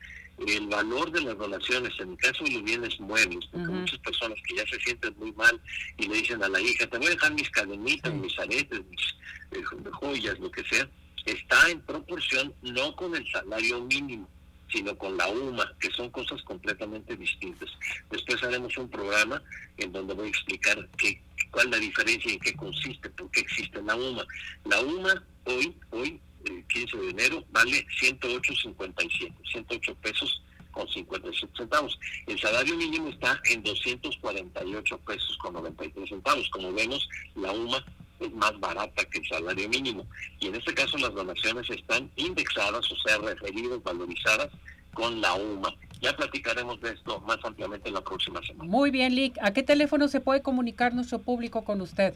[0.47, 4.37] el valor de las donaciones, en el caso de los bienes muebles, porque muchas personas
[4.47, 5.61] que ya se sienten muy mal
[5.97, 9.15] y le dicen a la hija, te voy a dejar mis cadenitas, mis aretes, mis
[9.51, 10.89] eh, joyas, lo que sea,
[11.25, 14.27] está en proporción no con el salario mínimo,
[14.71, 17.69] sino con la UMA, que son cosas completamente distintas.
[18.09, 19.41] Después haremos un programa
[19.77, 23.29] en donde voy a explicar qué, cuál es la diferencia y en qué consiste, por
[23.31, 24.25] qué existe la UMA.
[24.65, 31.97] La UMA hoy, hoy, el 15 de enero, vale 108.57, 108 pesos con 57 centavos.
[32.27, 36.49] El salario mínimo está en 248 pesos con 93 centavos.
[36.49, 37.83] Como vemos, la UMA
[38.19, 40.05] es más barata que el salario mínimo.
[40.39, 44.49] Y en este caso las donaciones están indexadas, o sea, referidas, valorizadas
[44.93, 45.73] con la UMA.
[46.01, 48.69] Ya platicaremos de esto más ampliamente la próxima semana.
[48.69, 49.37] Muy bien, Lick.
[49.41, 52.15] ¿A qué teléfono se puede comunicar nuestro público con usted?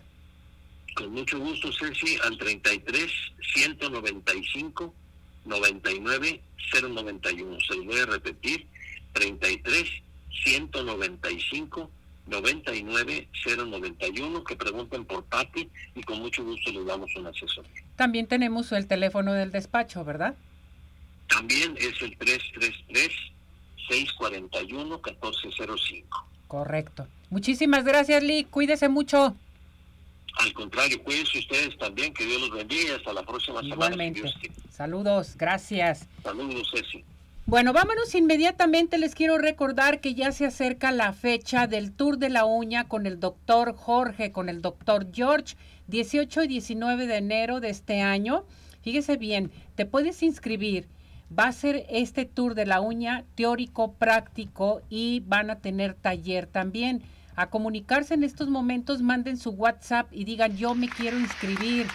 [0.96, 3.12] Con mucho gusto, Ceci, al 33
[3.54, 4.94] 195
[5.46, 6.42] 99
[6.82, 7.58] 091.
[7.68, 8.68] Se lo voy a repetir,
[9.14, 9.90] 33
[10.44, 11.99] 195 99
[12.30, 14.44] 091.
[14.44, 17.66] Que pregunten por Pati y con mucho gusto les damos un asesor.
[17.96, 20.36] También tenemos el teléfono del despacho, ¿verdad?
[21.28, 23.10] También es el 333
[23.90, 26.26] 641 1405.
[26.48, 27.08] Correcto.
[27.30, 28.50] Muchísimas gracias, Lick.
[28.50, 29.36] Cuídese mucho.
[30.40, 33.76] Al contrario, cuídense ustedes también, que Dios los bendiga y hasta la próxima semana.
[33.76, 34.34] Igualmente.
[34.72, 35.36] Saludos.
[35.38, 36.08] Gracias.
[36.24, 37.04] Saludos, Ceci.
[37.50, 39.00] Bueno, vámonos inmediatamente.
[39.00, 43.08] Les quiero recordar que ya se acerca la fecha del Tour de la Uña con
[43.08, 45.56] el doctor Jorge, con el doctor George,
[45.88, 48.46] 18 y 19 de enero de este año.
[48.84, 50.90] Fíjese bien, te puedes inscribir.
[51.38, 56.46] Va a ser este Tour de la Uña teórico, práctico y van a tener taller
[56.46, 57.02] también.
[57.36, 61.88] A comunicarse en estos momentos, manden su WhatsApp y digan yo me quiero inscribir.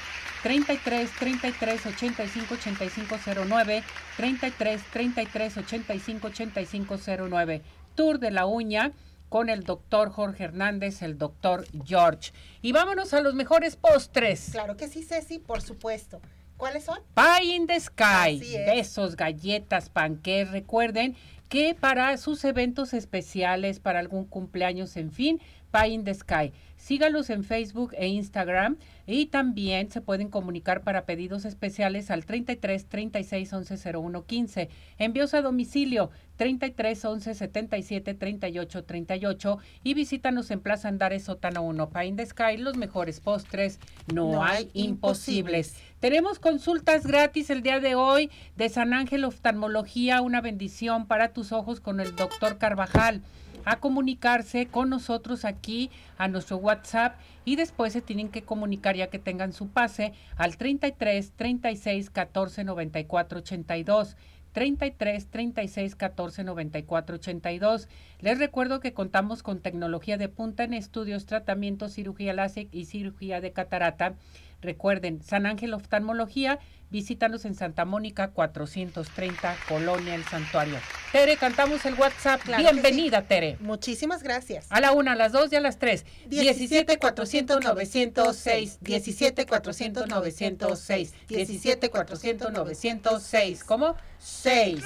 [0.45, 3.17] 33 33 85 85
[3.49, 3.83] 09
[4.19, 6.99] 33 33 85 85
[7.31, 7.63] 09
[7.95, 8.93] Tour de la uña
[9.31, 12.33] con el doctor Jorge Hernández, el doctor George.
[12.61, 14.51] Y vámonos a los mejores postres.
[14.53, 16.21] Claro que sí, Ceci, por supuesto.
[16.59, 16.99] ¿Cuáles son?
[17.15, 18.67] Pie in the Sky, es.
[18.67, 20.51] besos, galletas, panqués.
[20.51, 21.17] Recuerden
[21.49, 25.41] que para sus eventos especiales, para algún cumpleaños, en fin,
[25.75, 26.53] Pie in the Sky.
[26.77, 32.87] Sígalos en Facebook e Instagram y también se pueden comunicar para pedidos especiales al 33
[32.87, 34.69] 36 11 01 15.
[34.99, 41.91] Envíos a domicilio 33 11 77 38 38 y visítanos en Plaza Andares Sótano 1.
[41.91, 43.81] Pie in the Sky, los mejores postres,
[44.13, 45.75] no, No hay imposibles.
[45.99, 51.51] Tenemos consultas gratis el día de hoy de San Ángel Oftalmología, una bendición para tus
[51.51, 53.23] ojos con el doctor Carvajal.
[53.64, 59.09] A comunicarse con nosotros aquí a nuestro WhatsApp y después se tienen que comunicar ya
[59.09, 64.16] que tengan su pase al 33 36 14 94 82.
[64.53, 67.88] 33 36 14 94 82.
[68.20, 73.40] Les recuerdo que contamos con tecnología de punta en estudios, tratamientos, cirugía láser y cirugía
[73.40, 74.14] de catarata.
[74.62, 76.59] Recuerden, San Ángel Oftalmología,
[76.95, 80.77] visítanos en Santa Mónica 430, Colonia El Santuario.
[81.11, 82.41] Tere, cantamos el WhatsApp.
[82.43, 83.57] Claro Bienvenida, Tere.
[83.59, 84.67] Muchísimas gracias.
[84.71, 86.07] A la una, a las dos y a las tres.
[86.27, 93.65] 17 400 906, 17 400 906, 17 400 906.
[93.65, 93.97] ¿Cómo?
[94.21, 94.85] 6.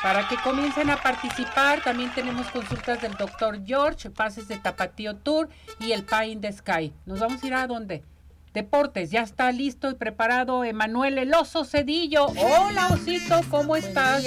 [0.00, 5.48] Para que comiencen a participar, también tenemos consultas del doctor George, pases de Tapatío Tour
[5.80, 6.92] y el Pie in the Sky.
[7.04, 8.04] ¿Nos vamos a ir a dónde?
[8.52, 12.26] Deportes, ya está listo y preparado Emanuel El Oso Cedillo.
[12.26, 14.22] Hola, Osito, ¿cómo estás?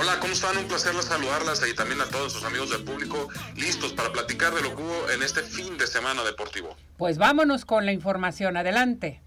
[0.00, 0.56] Hola, ¿cómo están?
[0.56, 4.62] Un placer saludarlas y también a todos sus amigos del público, listos para platicar de
[4.62, 6.76] lo que hubo en este fin de semana deportivo.
[6.96, 9.22] Pues vámonos con la información, adelante.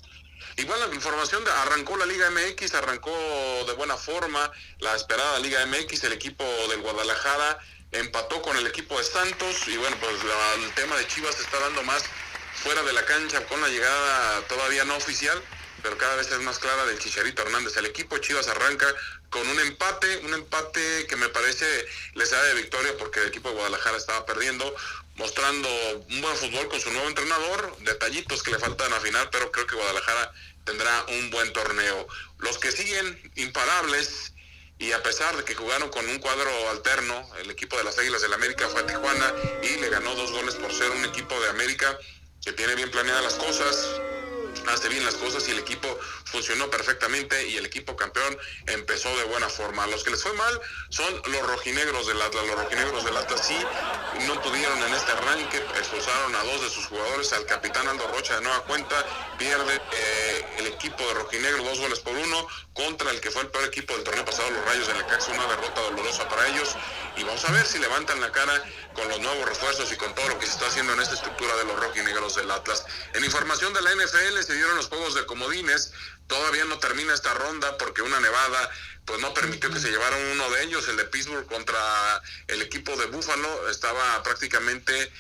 [0.57, 3.11] Igual la información de, arrancó la Liga MX, arrancó
[3.67, 7.57] de buena forma la esperada Liga MX, el equipo del Guadalajara
[7.91, 10.13] empató con el equipo de Santos y bueno, pues
[10.61, 12.03] el tema de Chivas se está dando más
[12.63, 15.41] fuera de la cancha con la llegada todavía no oficial,
[15.81, 17.77] pero cada vez es más clara del Chicharito Hernández.
[17.77, 18.87] El equipo Chivas arranca
[19.29, 21.65] con un empate, un empate que me parece
[22.13, 24.73] les da de victoria porque el equipo de Guadalajara estaba perdiendo,
[25.15, 25.69] mostrando
[26.09, 29.75] un buen fútbol con su nuevo entrenador, detallitos que le faltan afinar, pero creo que
[29.75, 30.31] Guadalajara
[30.63, 32.07] tendrá un buen torneo.
[32.39, 34.33] Los que siguen imparables
[34.77, 38.21] y a pesar de que jugaron con un cuadro alterno, el equipo de las Águilas
[38.21, 41.49] del América fue a Tijuana y le ganó dos goles por ser un equipo de
[41.49, 41.97] América
[42.45, 43.99] que tiene bien planeadas las cosas,
[44.67, 45.87] hace bien las cosas y el equipo
[46.25, 49.87] funcionó perfectamente y el equipo campeón empezó de buena forma.
[49.87, 52.45] Los que les fue mal son los rojinegros del Atlas.
[52.45, 53.57] Los rojinegros del Atlas sí
[54.27, 58.35] no pudieron en este arranque, expulsaron a dos de sus jugadores, al capitán Aldo Rocha
[58.35, 58.95] de nueva cuenta,
[59.39, 63.49] pierde eh, el equipo de rojinegro dos goles por uno contra el que fue el
[63.49, 66.75] peor equipo del torneo pasado, los Rayos de la Caxa, una derrota dolorosa para ellos.
[67.17, 70.29] Y vamos a ver si levantan la cara con los nuevos refuerzos y con todo
[70.29, 72.85] lo que se está haciendo en esta estructura de los rojinegros del Atlas.
[73.13, 75.93] En información de la NFL se dieron los juegos de comodines,
[76.27, 78.69] todavía no termina esta ronda porque una nevada
[79.05, 82.95] pues no permitió que se llevaran uno de ellos, el de Pittsburgh contra el equipo
[82.97, 85.11] de Buffalo, estaba prácticamente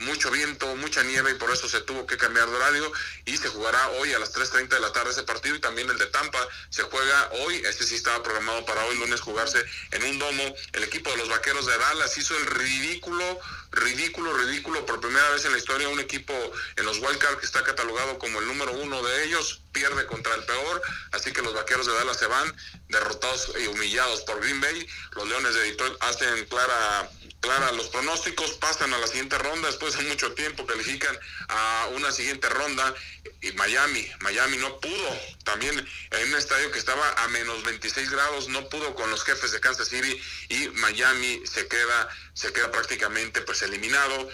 [0.00, 2.92] mucho viento, mucha nieve y por eso se tuvo que cambiar de horario
[3.26, 5.98] y se jugará hoy a las 3.30 de la tarde ese partido y también el
[5.98, 6.38] de Tampa.
[6.70, 9.62] Se juega hoy, este sí estaba programado para hoy lunes jugarse
[9.92, 13.40] en un domo, el equipo de los Vaqueros de Dallas hizo el ridículo,
[13.72, 15.88] ridículo, ridículo por primera vez en la historia.
[15.88, 16.34] Un equipo
[16.76, 20.44] en los Wildcard que está catalogado como el número uno de ellos, pierde contra el
[20.44, 22.56] peor, así que los Vaqueros de Dallas se van
[22.88, 28.52] derrotados y humillados por Green Bay, los Leones de Detroit hacen clara Clara, los pronósticos
[28.52, 31.16] pasan a la siguiente ronda, después de mucho tiempo califican
[31.48, 32.94] a una siguiente ronda
[33.40, 35.78] y Miami, Miami no pudo, también
[36.10, 39.60] en un estadio que estaba a menos 26 grados, no pudo con los jefes de
[39.60, 44.28] Kansas City y Miami se queda, se queda prácticamente pues eliminado.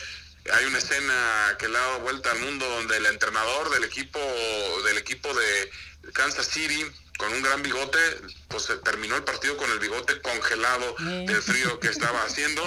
[0.53, 4.19] Hay una escena que le ha dado vuelta al mundo donde el entrenador del equipo,
[4.85, 5.71] del equipo de
[6.13, 6.85] Kansas City
[7.17, 7.99] con un gran bigote,
[8.49, 12.63] pues terminó el partido con el bigote congelado del frío que estaba haciendo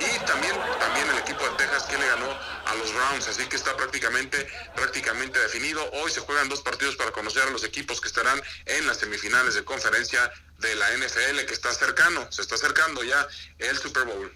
[0.00, 2.26] y también también el equipo de Texas que le ganó
[2.66, 5.82] a los Browns, así que está prácticamente prácticamente definido.
[5.92, 9.54] Hoy se juegan dos partidos para conocer a los equipos que estarán en las semifinales
[9.54, 13.26] de conferencia de la NFL que está cercano, se está acercando ya
[13.58, 14.32] el Super Bowl.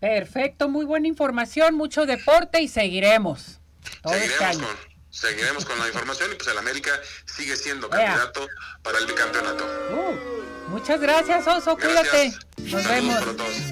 [0.00, 3.60] Perfecto, muy buena información, mucho deporte y seguiremos.
[4.04, 6.90] seguiremos con seguiremos con la información y pues el América
[7.24, 8.46] sigue siendo candidato
[8.82, 9.64] para el bicampeonato.
[9.92, 12.34] Uh, muchas gracias, Oso, cuídate.
[12.58, 13.24] Nos vemos.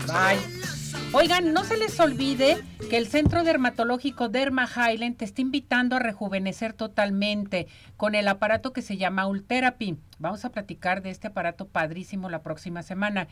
[0.06, 0.64] Bye.
[1.12, 5.98] Oigan, no se les olvide que el Centro Dermatológico Derma Highland te está invitando a
[6.00, 9.96] rejuvenecer totalmente con el aparato que se llama Ultherapy.
[10.18, 13.28] Vamos a platicar de este aparato padrísimo la próxima semana.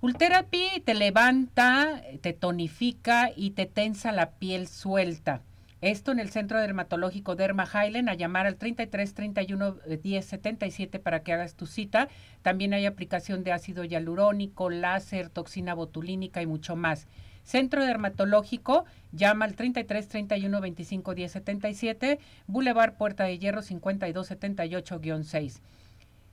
[0.00, 5.42] Ultherapy te levanta, te tonifica y te tensa la piel suelta.
[5.86, 11.22] Esto en el Centro Dermatológico Derma Highland, a llamar al 33 31 10 77 para
[11.22, 12.08] que hagas tu cita.
[12.42, 17.06] También hay aplicación de ácido hialurónico, láser, toxina botulínica y mucho más.
[17.44, 22.18] Centro Dermatológico, llama al 33 31 25 10 77,
[22.48, 25.60] Boulevard Puerta de Hierro 52 78-6.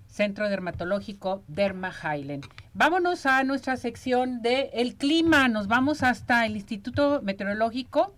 [0.07, 2.47] Centro Dermatológico Derma Highland.
[2.73, 5.47] Vámonos a nuestra sección de el clima.
[5.47, 8.15] Nos vamos hasta el Instituto Meteorológico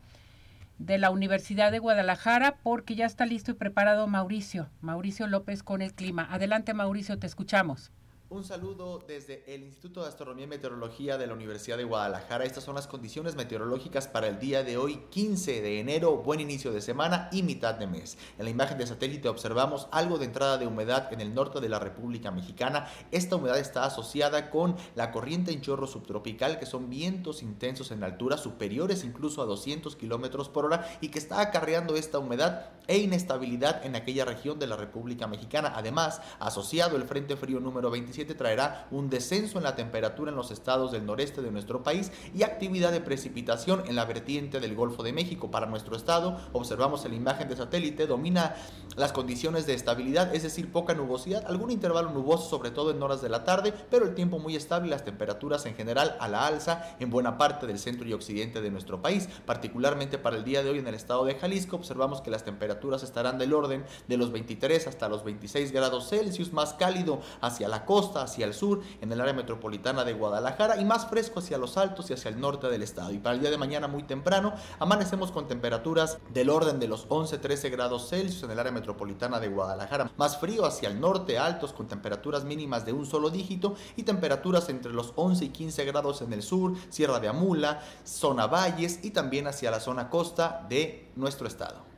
[0.78, 5.82] de la Universidad de Guadalajara porque ya está listo y preparado Mauricio, Mauricio López con
[5.82, 6.28] el clima.
[6.30, 7.92] Adelante Mauricio, te escuchamos.
[8.28, 12.44] Un saludo desde el Instituto de Astronomía y Meteorología de la Universidad de Guadalajara.
[12.44, 16.72] Estas son las condiciones meteorológicas para el día de hoy, 15 de enero, buen inicio
[16.72, 18.18] de semana y mitad de mes.
[18.40, 21.70] En la imagen de satélite observamos algo de entrada de humedad en el norte de
[21.70, 22.90] la República Mexicana.
[23.12, 28.04] Esta humedad está asociada con la corriente en chorro subtropical, que son vientos intensos en
[28.04, 32.98] altura, superiores incluso a 200 kilómetros por hora, y que está acarreando esta humedad e
[32.98, 35.74] inestabilidad en aquella región de la República Mexicana.
[35.76, 40.52] Además, asociado el Frente Frío número 27 traerá un descenso en la temperatura en los
[40.52, 45.04] estados del noreste de nuestro país y actividad de precipitación en la vertiente del Golfo
[45.04, 45.52] de México.
[45.52, 48.56] Para nuestro estado, observamos en la imagen de satélite, domina
[48.96, 53.22] las condiciones de estabilidad, es decir, poca nubosidad, algún intervalo nuboso sobre todo en horas
[53.22, 56.48] de la tarde, pero el tiempo muy estable y las temperaturas en general a la
[56.48, 60.64] alza en buena parte del centro y occidente de nuestro país, particularmente para el día
[60.64, 64.18] de hoy en el estado de Jalisco, observamos que las temperaturas estarán del orden de
[64.18, 68.82] los 23 hasta los 26 grados Celsius, más cálido hacia la costa hacia el sur,
[69.02, 72.40] en el área metropolitana de Guadalajara y más fresco hacia los altos y hacia el
[72.40, 73.12] norte del estado.
[73.12, 77.08] Y para el día de mañana muy temprano amanecemos con temperaturas del orden de los
[77.10, 81.74] 11-13 grados Celsius en el área metropolitana de Guadalajara, más frío hacia el norte, altos
[81.74, 86.22] con temperaturas mínimas de un solo dígito y temperaturas entre los 11 y 15 grados
[86.22, 91.12] en el sur, Sierra de Amula, zona valles y también hacia la zona costa de
[91.16, 91.95] nuestro estado.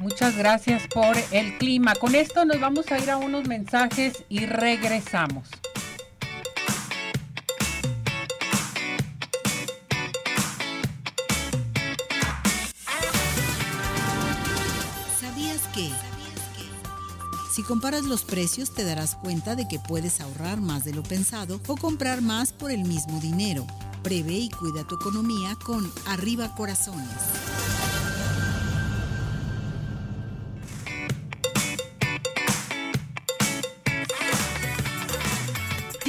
[0.00, 1.94] Muchas gracias por el clima.
[1.94, 5.48] Con esto nos vamos a ir a unos mensajes y regresamos.
[15.20, 15.90] ¿Sabías que?
[17.54, 21.60] Si comparas los precios te darás cuenta de que puedes ahorrar más de lo pensado
[21.66, 23.66] o comprar más por el mismo dinero.
[24.02, 27.61] Prevé y cuida tu economía con Arriba Corazones.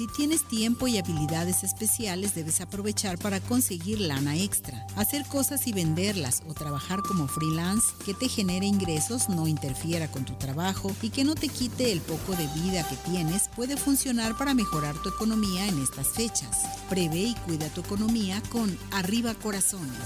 [0.00, 5.74] Si tienes tiempo y habilidades especiales, debes aprovechar para conseguir lana extra, hacer cosas y
[5.74, 11.10] venderlas o trabajar como freelance que te genere ingresos, no interfiera con tu trabajo y
[11.10, 15.10] que no te quite el poco de vida que tienes, puede funcionar para mejorar tu
[15.10, 16.56] economía en estas fechas.
[16.88, 19.98] Prevé y cuida tu economía con Arriba Corazones.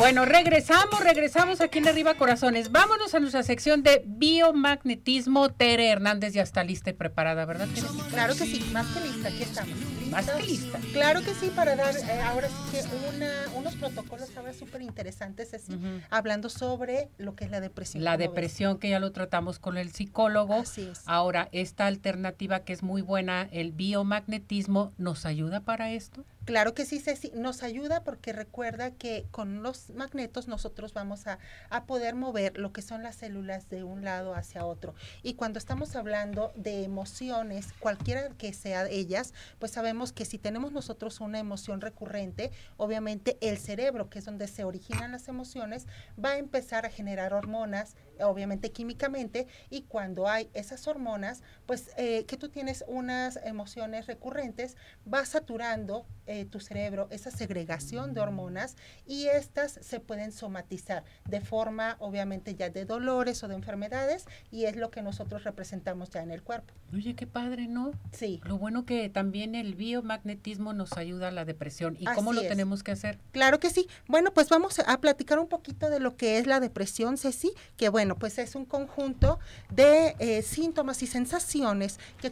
[0.00, 2.72] Bueno, regresamos, regresamos aquí en Arriba Corazones.
[2.72, 5.50] Vámonos a nuestra sección de biomagnetismo.
[5.50, 7.68] Tere Hernández ya está lista y preparada, ¿verdad?
[7.74, 7.86] Tere?
[8.08, 9.76] Claro que sí, más que lista, aquí estamos.
[10.10, 10.78] Más que lista.
[10.94, 15.52] Claro que sí, para dar eh, ahora sí que una, unos protocolos ahora súper interesantes,
[15.52, 15.78] así,
[16.08, 18.02] hablando sobre lo que es la depresión.
[18.02, 20.54] La depresión que ya lo tratamos con el psicólogo.
[20.54, 21.02] Así es.
[21.04, 26.24] Ahora, esta alternativa que es muy buena, el biomagnetismo, ¿nos ayuda para esto?
[26.46, 31.38] Claro que sí, Ceci, nos ayuda porque recuerda que con los magnetos nosotros vamos a,
[31.68, 34.94] a poder mover lo que son las células de un lado hacia otro.
[35.22, 40.72] Y cuando estamos hablando de emociones, cualquiera que sea ellas, pues sabemos que si tenemos
[40.72, 45.86] nosotros una emoción recurrente, obviamente el cerebro, que es donde se originan las emociones,
[46.22, 52.24] va a empezar a generar hormonas, obviamente químicamente, y cuando hay esas hormonas, pues eh,
[52.26, 54.76] que tú tienes unas emociones recurrentes,
[55.12, 61.40] va saturando eh, tu cerebro esa segregación de hormonas y estas se pueden somatizar de
[61.40, 66.22] forma obviamente ya de dolores o de enfermedades y es lo que nosotros representamos ya
[66.22, 66.72] en el cuerpo.
[66.92, 67.92] Oye, qué padre, ¿no?
[68.12, 68.40] Sí.
[68.44, 71.96] Lo bueno que también el biomagnetismo nos ayuda a la depresión.
[71.98, 72.48] ¿Y cómo Así lo es.
[72.48, 73.18] tenemos que hacer?
[73.32, 73.88] Claro que sí.
[74.06, 77.88] Bueno, pues vamos a platicar un poquito de lo que es la depresión, Ceci, que
[77.88, 79.38] bueno, pues es un conjunto
[79.70, 82.30] de eh, síntomas y sensaciones que,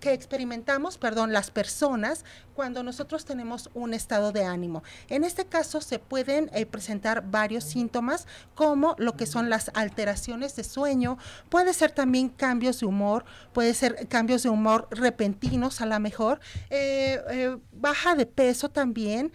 [0.00, 2.24] que experimentamos, perdón, las personas
[2.54, 4.82] cuando nosotros tenemos un estado de ánimo.
[5.08, 10.54] En este caso se pueden eh, presentar varios síntomas como lo que son las alteraciones
[10.56, 11.18] de sueño,
[11.48, 16.40] puede ser también cambios de humor, puede ser cambios de humor repentinos a lo mejor,
[16.70, 19.32] eh, baja de peso también,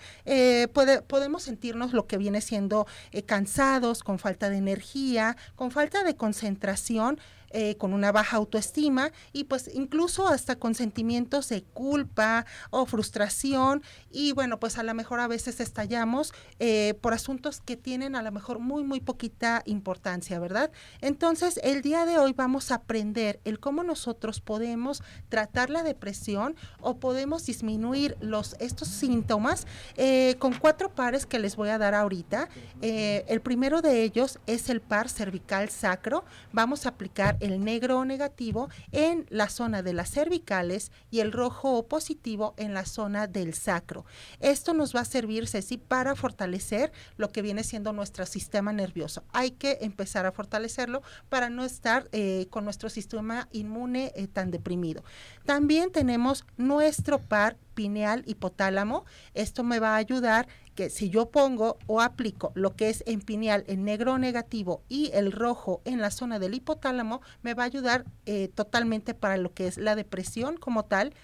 [1.08, 2.88] podemos sentirnos lo que viene siendo
[3.26, 7.20] cansados, con falta de energía, con falta de concentración,
[7.52, 13.82] eh, con una baja autoestima y pues incluso hasta con sentimientos de culpa o frustración
[14.12, 18.22] y bueno pues a lo mejor a veces estallamos eh, por asuntos que tienen a
[18.22, 20.72] lo mejor muy muy poquita importancia, ¿verdad?
[21.02, 26.56] Entonces el día de hoy vamos a aprender el cómo nosotros podemos tratar la depresión
[26.82, 29.66] o podemos disminuir los, estos síntomas
[29.98, 32.50] eh, con cuatro pares que les voy a dar ahorita.
[32.82, 36.24] El primero de ellos es el par cervical sacro.
[36.52, 41.32] Vamos a aplicar el negro o negativo en la zona de las cervicales y el
[41.32, 44.06] rojo o positivo en la zona del sacro.
[44.40, 49.24] Esto nos va a servir, Ceci, para fortalecer lo que viene siendo nuestro sistema nervioso.
[49.32, 54.52] Hay que empezar a fortalecerlo para no estar eh, con nuestro sistema inmune eh, tan
[54.52, 55.04] deprimido.
[55.50, 59.06] También tenemos nuestro par pineal hipotálamo.
[59.34, 63.20] Esto me va a ayudar que si yo pongo o aplico lo que es en
[63.20, 67.66] pineal en negro negativo y el rojo en la zona del hipotálamo, me va a
[67.66, 71.16] ayudar eh, totalmente para lo que es la depresión como tal.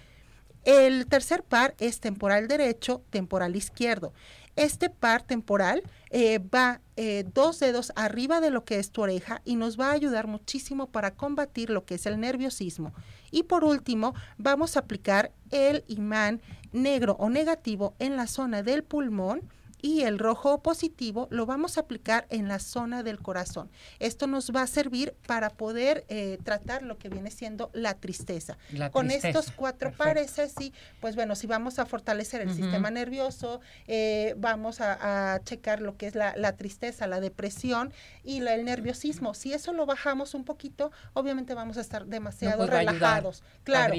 [0.63, 4.11] El tercer par es temporal derecho, temporal izquierdo.
[4.56, 9.41] Este par temporal eh, va eh, dos dedos arriba de lo que es tu oreja
[9.43, 12.93] y nos va a ayudar muchísimo para combatir lo que es el nerviosismo.
[13.32, 16.41] Y por último, vamos a aplicar el imán
[16.72, 19.41] negro o negativo en la zona del pulmón
[19.82, 23.69] y el rojo positivo lo vamos a aplicar en la zona del corazón.
[23.99, 28.57] Esto nos va a servir para poder eh, tratar lo que viene siendo la tristeza.
[28.91, 34.34] Con estos cuatro pares, sí, pues bueno, si vamos a fortalecer el sistema nervioso, eh,
[34.38, 39.34] vamos a, checar lo que es la, tristeza, la depresión y el nerviosismo.
[39.34, 43.43] Si eso lo bajamos un poquito, obviamente vamos a estar demasiado pues relajados.
[43.63, 43.95] Claro,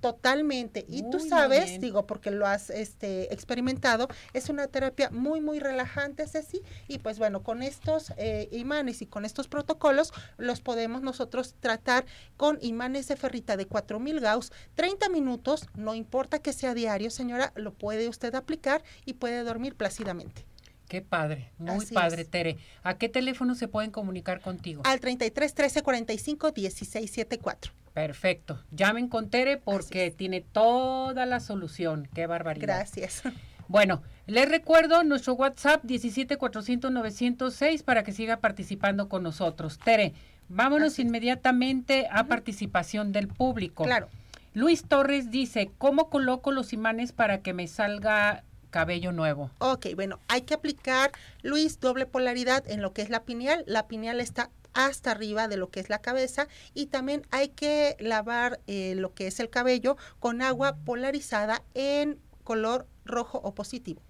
[0.00, 0.84] totalmente.
[0.88, 5.60] Y tú sabes, digo, porque lo has este, experimentado, es una terapia muy muy, muy
[5.60, 6.60] relajante, Ceci.
[6.88, 12.04] Y pues bueno, con estos eh, imanes y con estos protocolos los podemos nosotros tratar
[12.36, 17.52] con imanes de ferrita de 4000 Gauss, 30 minutos, no importa que sea diario, señora,
[17.54, 20.44] lo puede usted aplicar y puede dormir plácidamente.
[20.88, 22.56] Qué padre, muy padre, Tere.
[22.82, 24.82] ¿A qué teléfono se pueden comunicar contigo?
[24.84, 27.72] Al 33 13 45 16 74.
[27.94, 28.64] Perfecto.
[28.72, 32.08] Llamen con Tere porque tiene toda la solución.
[32.12, 32.66] Qué barbaridad.
[32.66, 33.22] Gracias.
[33.70, 39.78] Bueno, les recuerdo nuestro WhatsApp 17400906 para que siga participando con nosotros.
[39.78, 40.12] Tere,
[40.48, 43.84] vámonos inmediatamente a participación del público.
[43.84, 44.08] Claro.
[44.54, 49.52] Luis Torres dice, ¿cómo coloco los imanes para que me salga cabello nuevo?
[49.58, 51.12] Ok, bueno, hay que aplicar,
[51.42, 53.62] Luis, doble polaridad en lo que es la pineal.
[53.68, 57.94] La pineal está hasta arriba de lo que es la cabeza y también hay que
[58.00, 64.00] lavar eh, lo que es el cabello con agua polarizada en color rojo o positivo.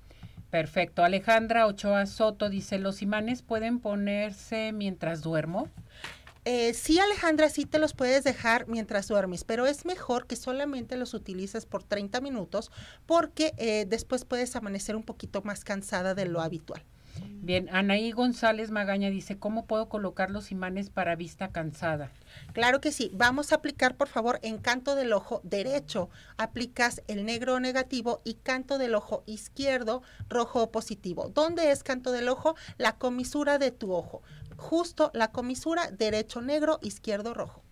[0.50, 1.04] Perfecto.
[1.04, 5.68] Alejandra Ochoa Soto dice, ¿los imanes pueden ponerse mientras duermo?
[6.44, 10.96] Eh, sí, Alejandra, sí te los puedes dejar mientras duermes, pero es mejor que solamente
[10.96, 12.72] los utilices por 30 minutos
[13.04, 16.82] porque eh, después puedes amanecer un poquito más cansada de lo habitual.
[17.42, 22.12] Bien, Anaí González Magaña dice, ¿cómo puedo colocar los imanes para vista cansada?
[22.52, 23.10] Claro que sí.
[23.14, 26.10] Vamos a aplicar, por favor, en canto del ojo derecho.
[26.36, 31.30] Aplicas el negro negativo y canto del ojo izquierdo, rojo positivo.
[31.34, 32.56] ¿Dónde es canto del ojo?
[32.76, 34.22] La comisura de tu ojo.
[34.56, 37.62] Justo la comisura derecho negro, izquierdo rojo.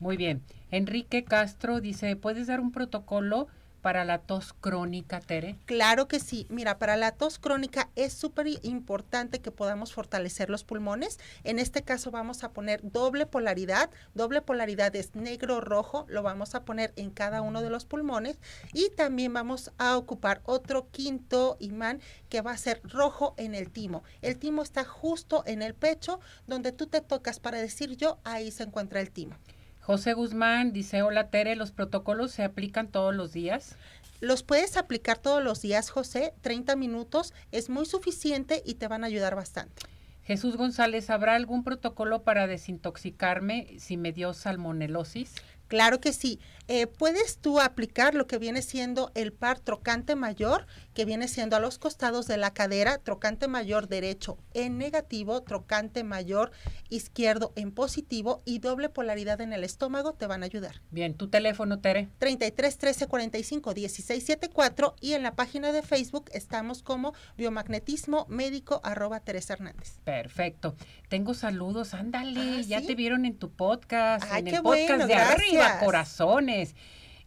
[0.00, 0.42] Muy bien.
[0.70, 3.46] Enrique Castro dice, ¿puedes dar un protocolo?
[3.84, 5.58] Para la tos crónica, Tere?
[5.66, 6.46] Claro que sí.
[6.48, 11.18] Mira, para la tos crónica es súper importante que podamos fortalecer los pulmones.
[11.42, 13.90] En este caso vamos a poner doble polaridad.
[14.14, 16.06] Doble polaridad es negro-rojo.
[16.08, 18.38] Lo vamos a poner en cada uno de los pulmones.
[18.72, 23.70] Y también vamos a ocupar otro quinto imán que va a ser rojo en el
[23.70, 24.02] timo.
[24.22, 28.50] El timo está justo en el pecho, donde tú te tocas para decir yo, ahí
[28.50, 29.36] se encuentra el timo.
[29.84, 33.76] José Guzmán dice, hola Tere, ¿los protocolos se aplican todos los días?
[34.22, 39.04] Los puedes aplicar todos los días, José, 30 minutos es muy suficiente y te van
[39.04, 39.82] a ayudar bastante.
[40.22, 45.34] Jesús González, ¿habrá algún protocolo para desintoxicarme si me dio salmonelosis?
[45.74, 46.38] Claro que sí.
[46.68, 51.56] Eh, puedes tú aplicar lo que viene siendo el par trocante mayor, que viene siendo
[51.56, 56.52] a los costados de la cadera, trocante mayor derecho en negativo, trocante mayor
[56.88, 60.80] izquierdo en positivo y doble polaridad en el estómago te van a ayudar.
[60.90, 62.08] Bien, tu teléfono, Tere.
[62.18, 68.80] 33 13 45 16 74 y en la página de Facebook estamos como biomagnetismo médico
[68.84, 69.98] arroba Teresa Hernández.
[70.04, 70.76] Perfecto.
[71.14, 75.78] Tengo saludos, ándale, ah, ya te vieron en tu podcast, en el podcast de arriba,
[75.78, 76.74] corazones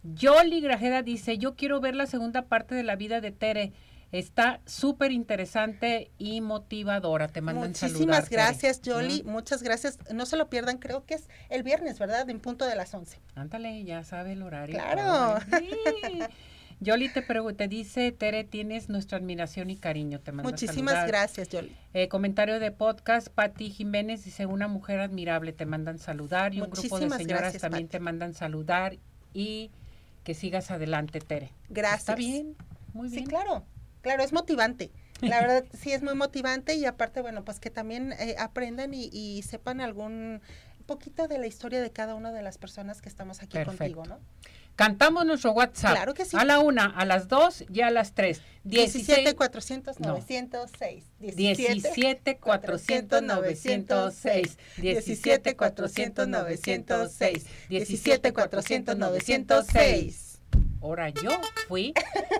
[0.02, 3.72] Yoli Grajeda dice, yo quiero ver la segunda parte de la vida de Tere.
[4.12, 7.28] Está súper interesante y motivadora.
[7.28, 9.22] Te mandan Muchísimas gracias, Yoli.
[9.24, 9.98] Muchas gracias.
[10.12, 12.28] No se lo pierdan, creo que es el viernes, ¿verdad?
[12.28, 13.18] En punto de las 11.
[13.36, 14.74] Ándale, ya sabe el horario.
[14.74, 15.40] Claro.
[16.80, 20.20] Yoli te, te dice, Tere, tienes nuestra admiración y cariño.
[20.20, 21.76] Te mando Muchísimas gracias, Yoli.
[21.92, 26.54] Eh, comentario de podcast, Patti Jiménez dice, una mujer admirable, te mandan saludar.
[26.54, 28.96] Y un grupo de señoras también te mandan saludar
[29.34, 29.70] y
[30.22, 31.52] que sigas adelante, Tere.
[31.68, 32.00] Gracias.
[32.00, 32.56] ¿Está bien?
[32.92, 33.24] Muy bien.
[33.24, 33.64] Sí, claro,
[34.02, 34.90] claro, es motivante.
[35.20, 39.42] La verdad sí es muy motivante y aparte, bueno, pues que también eh, aprendan y,
[39.42, 40.40] sepan algún
[40.86, 44.20] poquito de la historia de cada una de las personas que estamos aquí contigo, ¿no?
[44.78, 45.90] Cantamos nuestro WhatsApp.
[45.90, 46.36] Claro que sí.
[46.38, 48.42] A la una, a las dos y a las tres.
[48.62, 51.04] 17 400 906.
[51.18, 54.56] 17 400 906.
[54.76, 57.46] 17 400 906.
[57.68, 60.40] 17 400 906.
[60.80, 61.30] Ahora yo
[61.66, 61.92] fui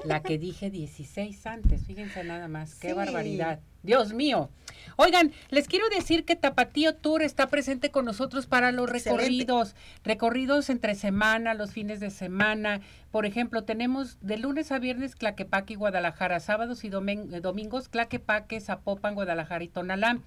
[0.05, 1.87] la que dije 16 antes.
[1.87, 2.77] Fíjense nada más.
[2.77, 3.59] Qué barbaridad.
[3.83, 4.51] Dios mío.
[4.97, 9.11] Oigan, les quiero decir que Tapatío Tour está presente con nosotros para los Excelente.
[9.23, 12.81] recorridos, recorridos entre semana, los fines de semana.
[13.13, 18.61] Por ejemplo, tenemos de lunes a viernes Claquepaque y Guadalajara, sábados y eh, domingos Claquepaque,
[18.61, 20.19] Zapopan, Guadalajara y Tonalá.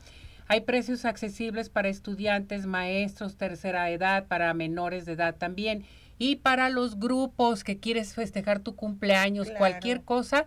[0.47, 5.83] Hay precios accesibles para estudiantes, maestros, tercera edad, para menores de edad también.
[6.17, 9.57] Y para los grupos que quieres festejar tu cumpleaños, Claro.
[9.59, 10.45] cualquier cosa,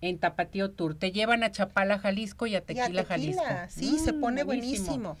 [0.00, 0.94] en Tapatío Tour.
[0.94, 3.42] Te llevan a Chapala, Jalisco y a Y a Tequila, Jalisco.
[3.68, 5.16] Sí, se Mm, pone buenísimo.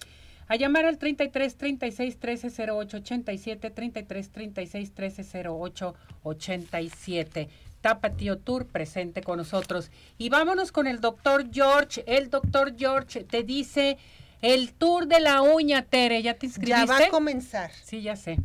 [0.48, 7.48] A llamar al 33 36 13 08 87, 33 36 13 08 87.
[7.80, 9.90] Tapatío Tour presente con nosotros.
[10.18, 12.04] Y vámonos con el doctor George.
[12.06, 13.98] El doctor George te dice
[14.42, 16.22] el tour de la uña, Tere.
[16.22, 16.80] ¿Ya te inscribiste?
[16.80, 17.70] Ya va a comenzar.
[17.84, 18.38] Sí, ya sé.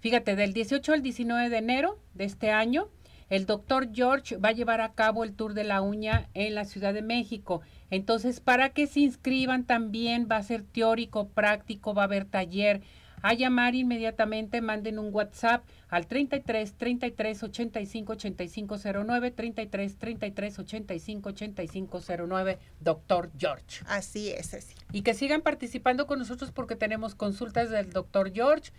[0.00, 2.88] Fíjate, del 18 al 19 de enero de este año,
[3.30, 6.64] el doctor George va a llevar a cabo el tour de la uña en la
[6.64, 7.62] Ciudad de México.
[7.90, 12.82] Entonces, para que se inscriban también va a ser teórico, práctico, va a haber taller.
[13.22, 21.28] A llamar inmediatamente, manden un WhatsApp al 33 33 85 85 09, 33 33 85
[21.28, 23.84] 85 09, doctor George.
[23.86, 24.74] Así es, así.
[24.92, 28.72] Y que sigan participando con nosotros porque tenemos consultas del doctor George,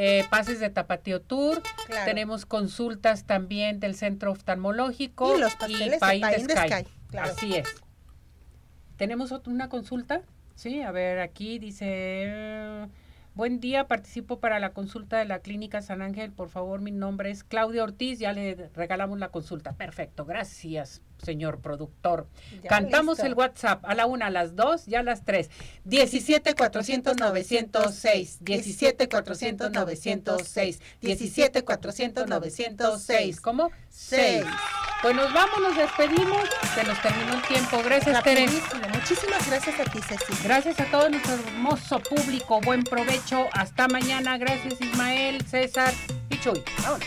[0.00, 2.04] eh, pases de Tapatío Tour, Claro.
[2.04, 6.44] tenemos consultas también del centro oftalmológico Y los pasteles de Sky.
[6.44, 7.32] Sky, claro.
[7.32, 7.66] Así es.
[8.96, 10.22] ¿Tenemos una consulta?
[10.54, 12.88] Sí, a ver, aquí dice,
[13.34, 17.30] buen día, participo para la consulta de la Clínica San Ángel, por favor, mi nombre
[17.30, 19.72] es Claudia Ortiz, ya le regalamos la consulta.
[19.72, 22.26] Perfecto, gracias, señor productor.
[22.62, 23.26] Ya Cantamos listo.
[23.26, 25.50] el WhatsApp a la una, a las dos y a las tres.
[25.84, 33.40] 17 400 906, 17 400 906, 17 400 906.
[33.40, 33.70] ¿Cómo?
[33.90, 34.44] Seis.
[34.44, 34.46] 6.
[35.02, 36.48] Pues nos vamos, nos despedimos.
[36.74, 37.80] Se nos terminó el tiempo.
[37.84, 38.46] Gracias, Tere.
[38.46, 38.88] Rapidísimo.
[38.92, 40.42] Muchísimas gracias a ti, Ceci.
[40.42, 42.60] Gracias a todo nuestro hermoso público.
[42.60, 43.46] Buen provecho.
[43.52, 44.38] Hasta mañana.
[44.38, 45.92] Gracias, Ismael, César
[46.30, 46.62] y Chuy.
[46.82, 47.06] Vámonos.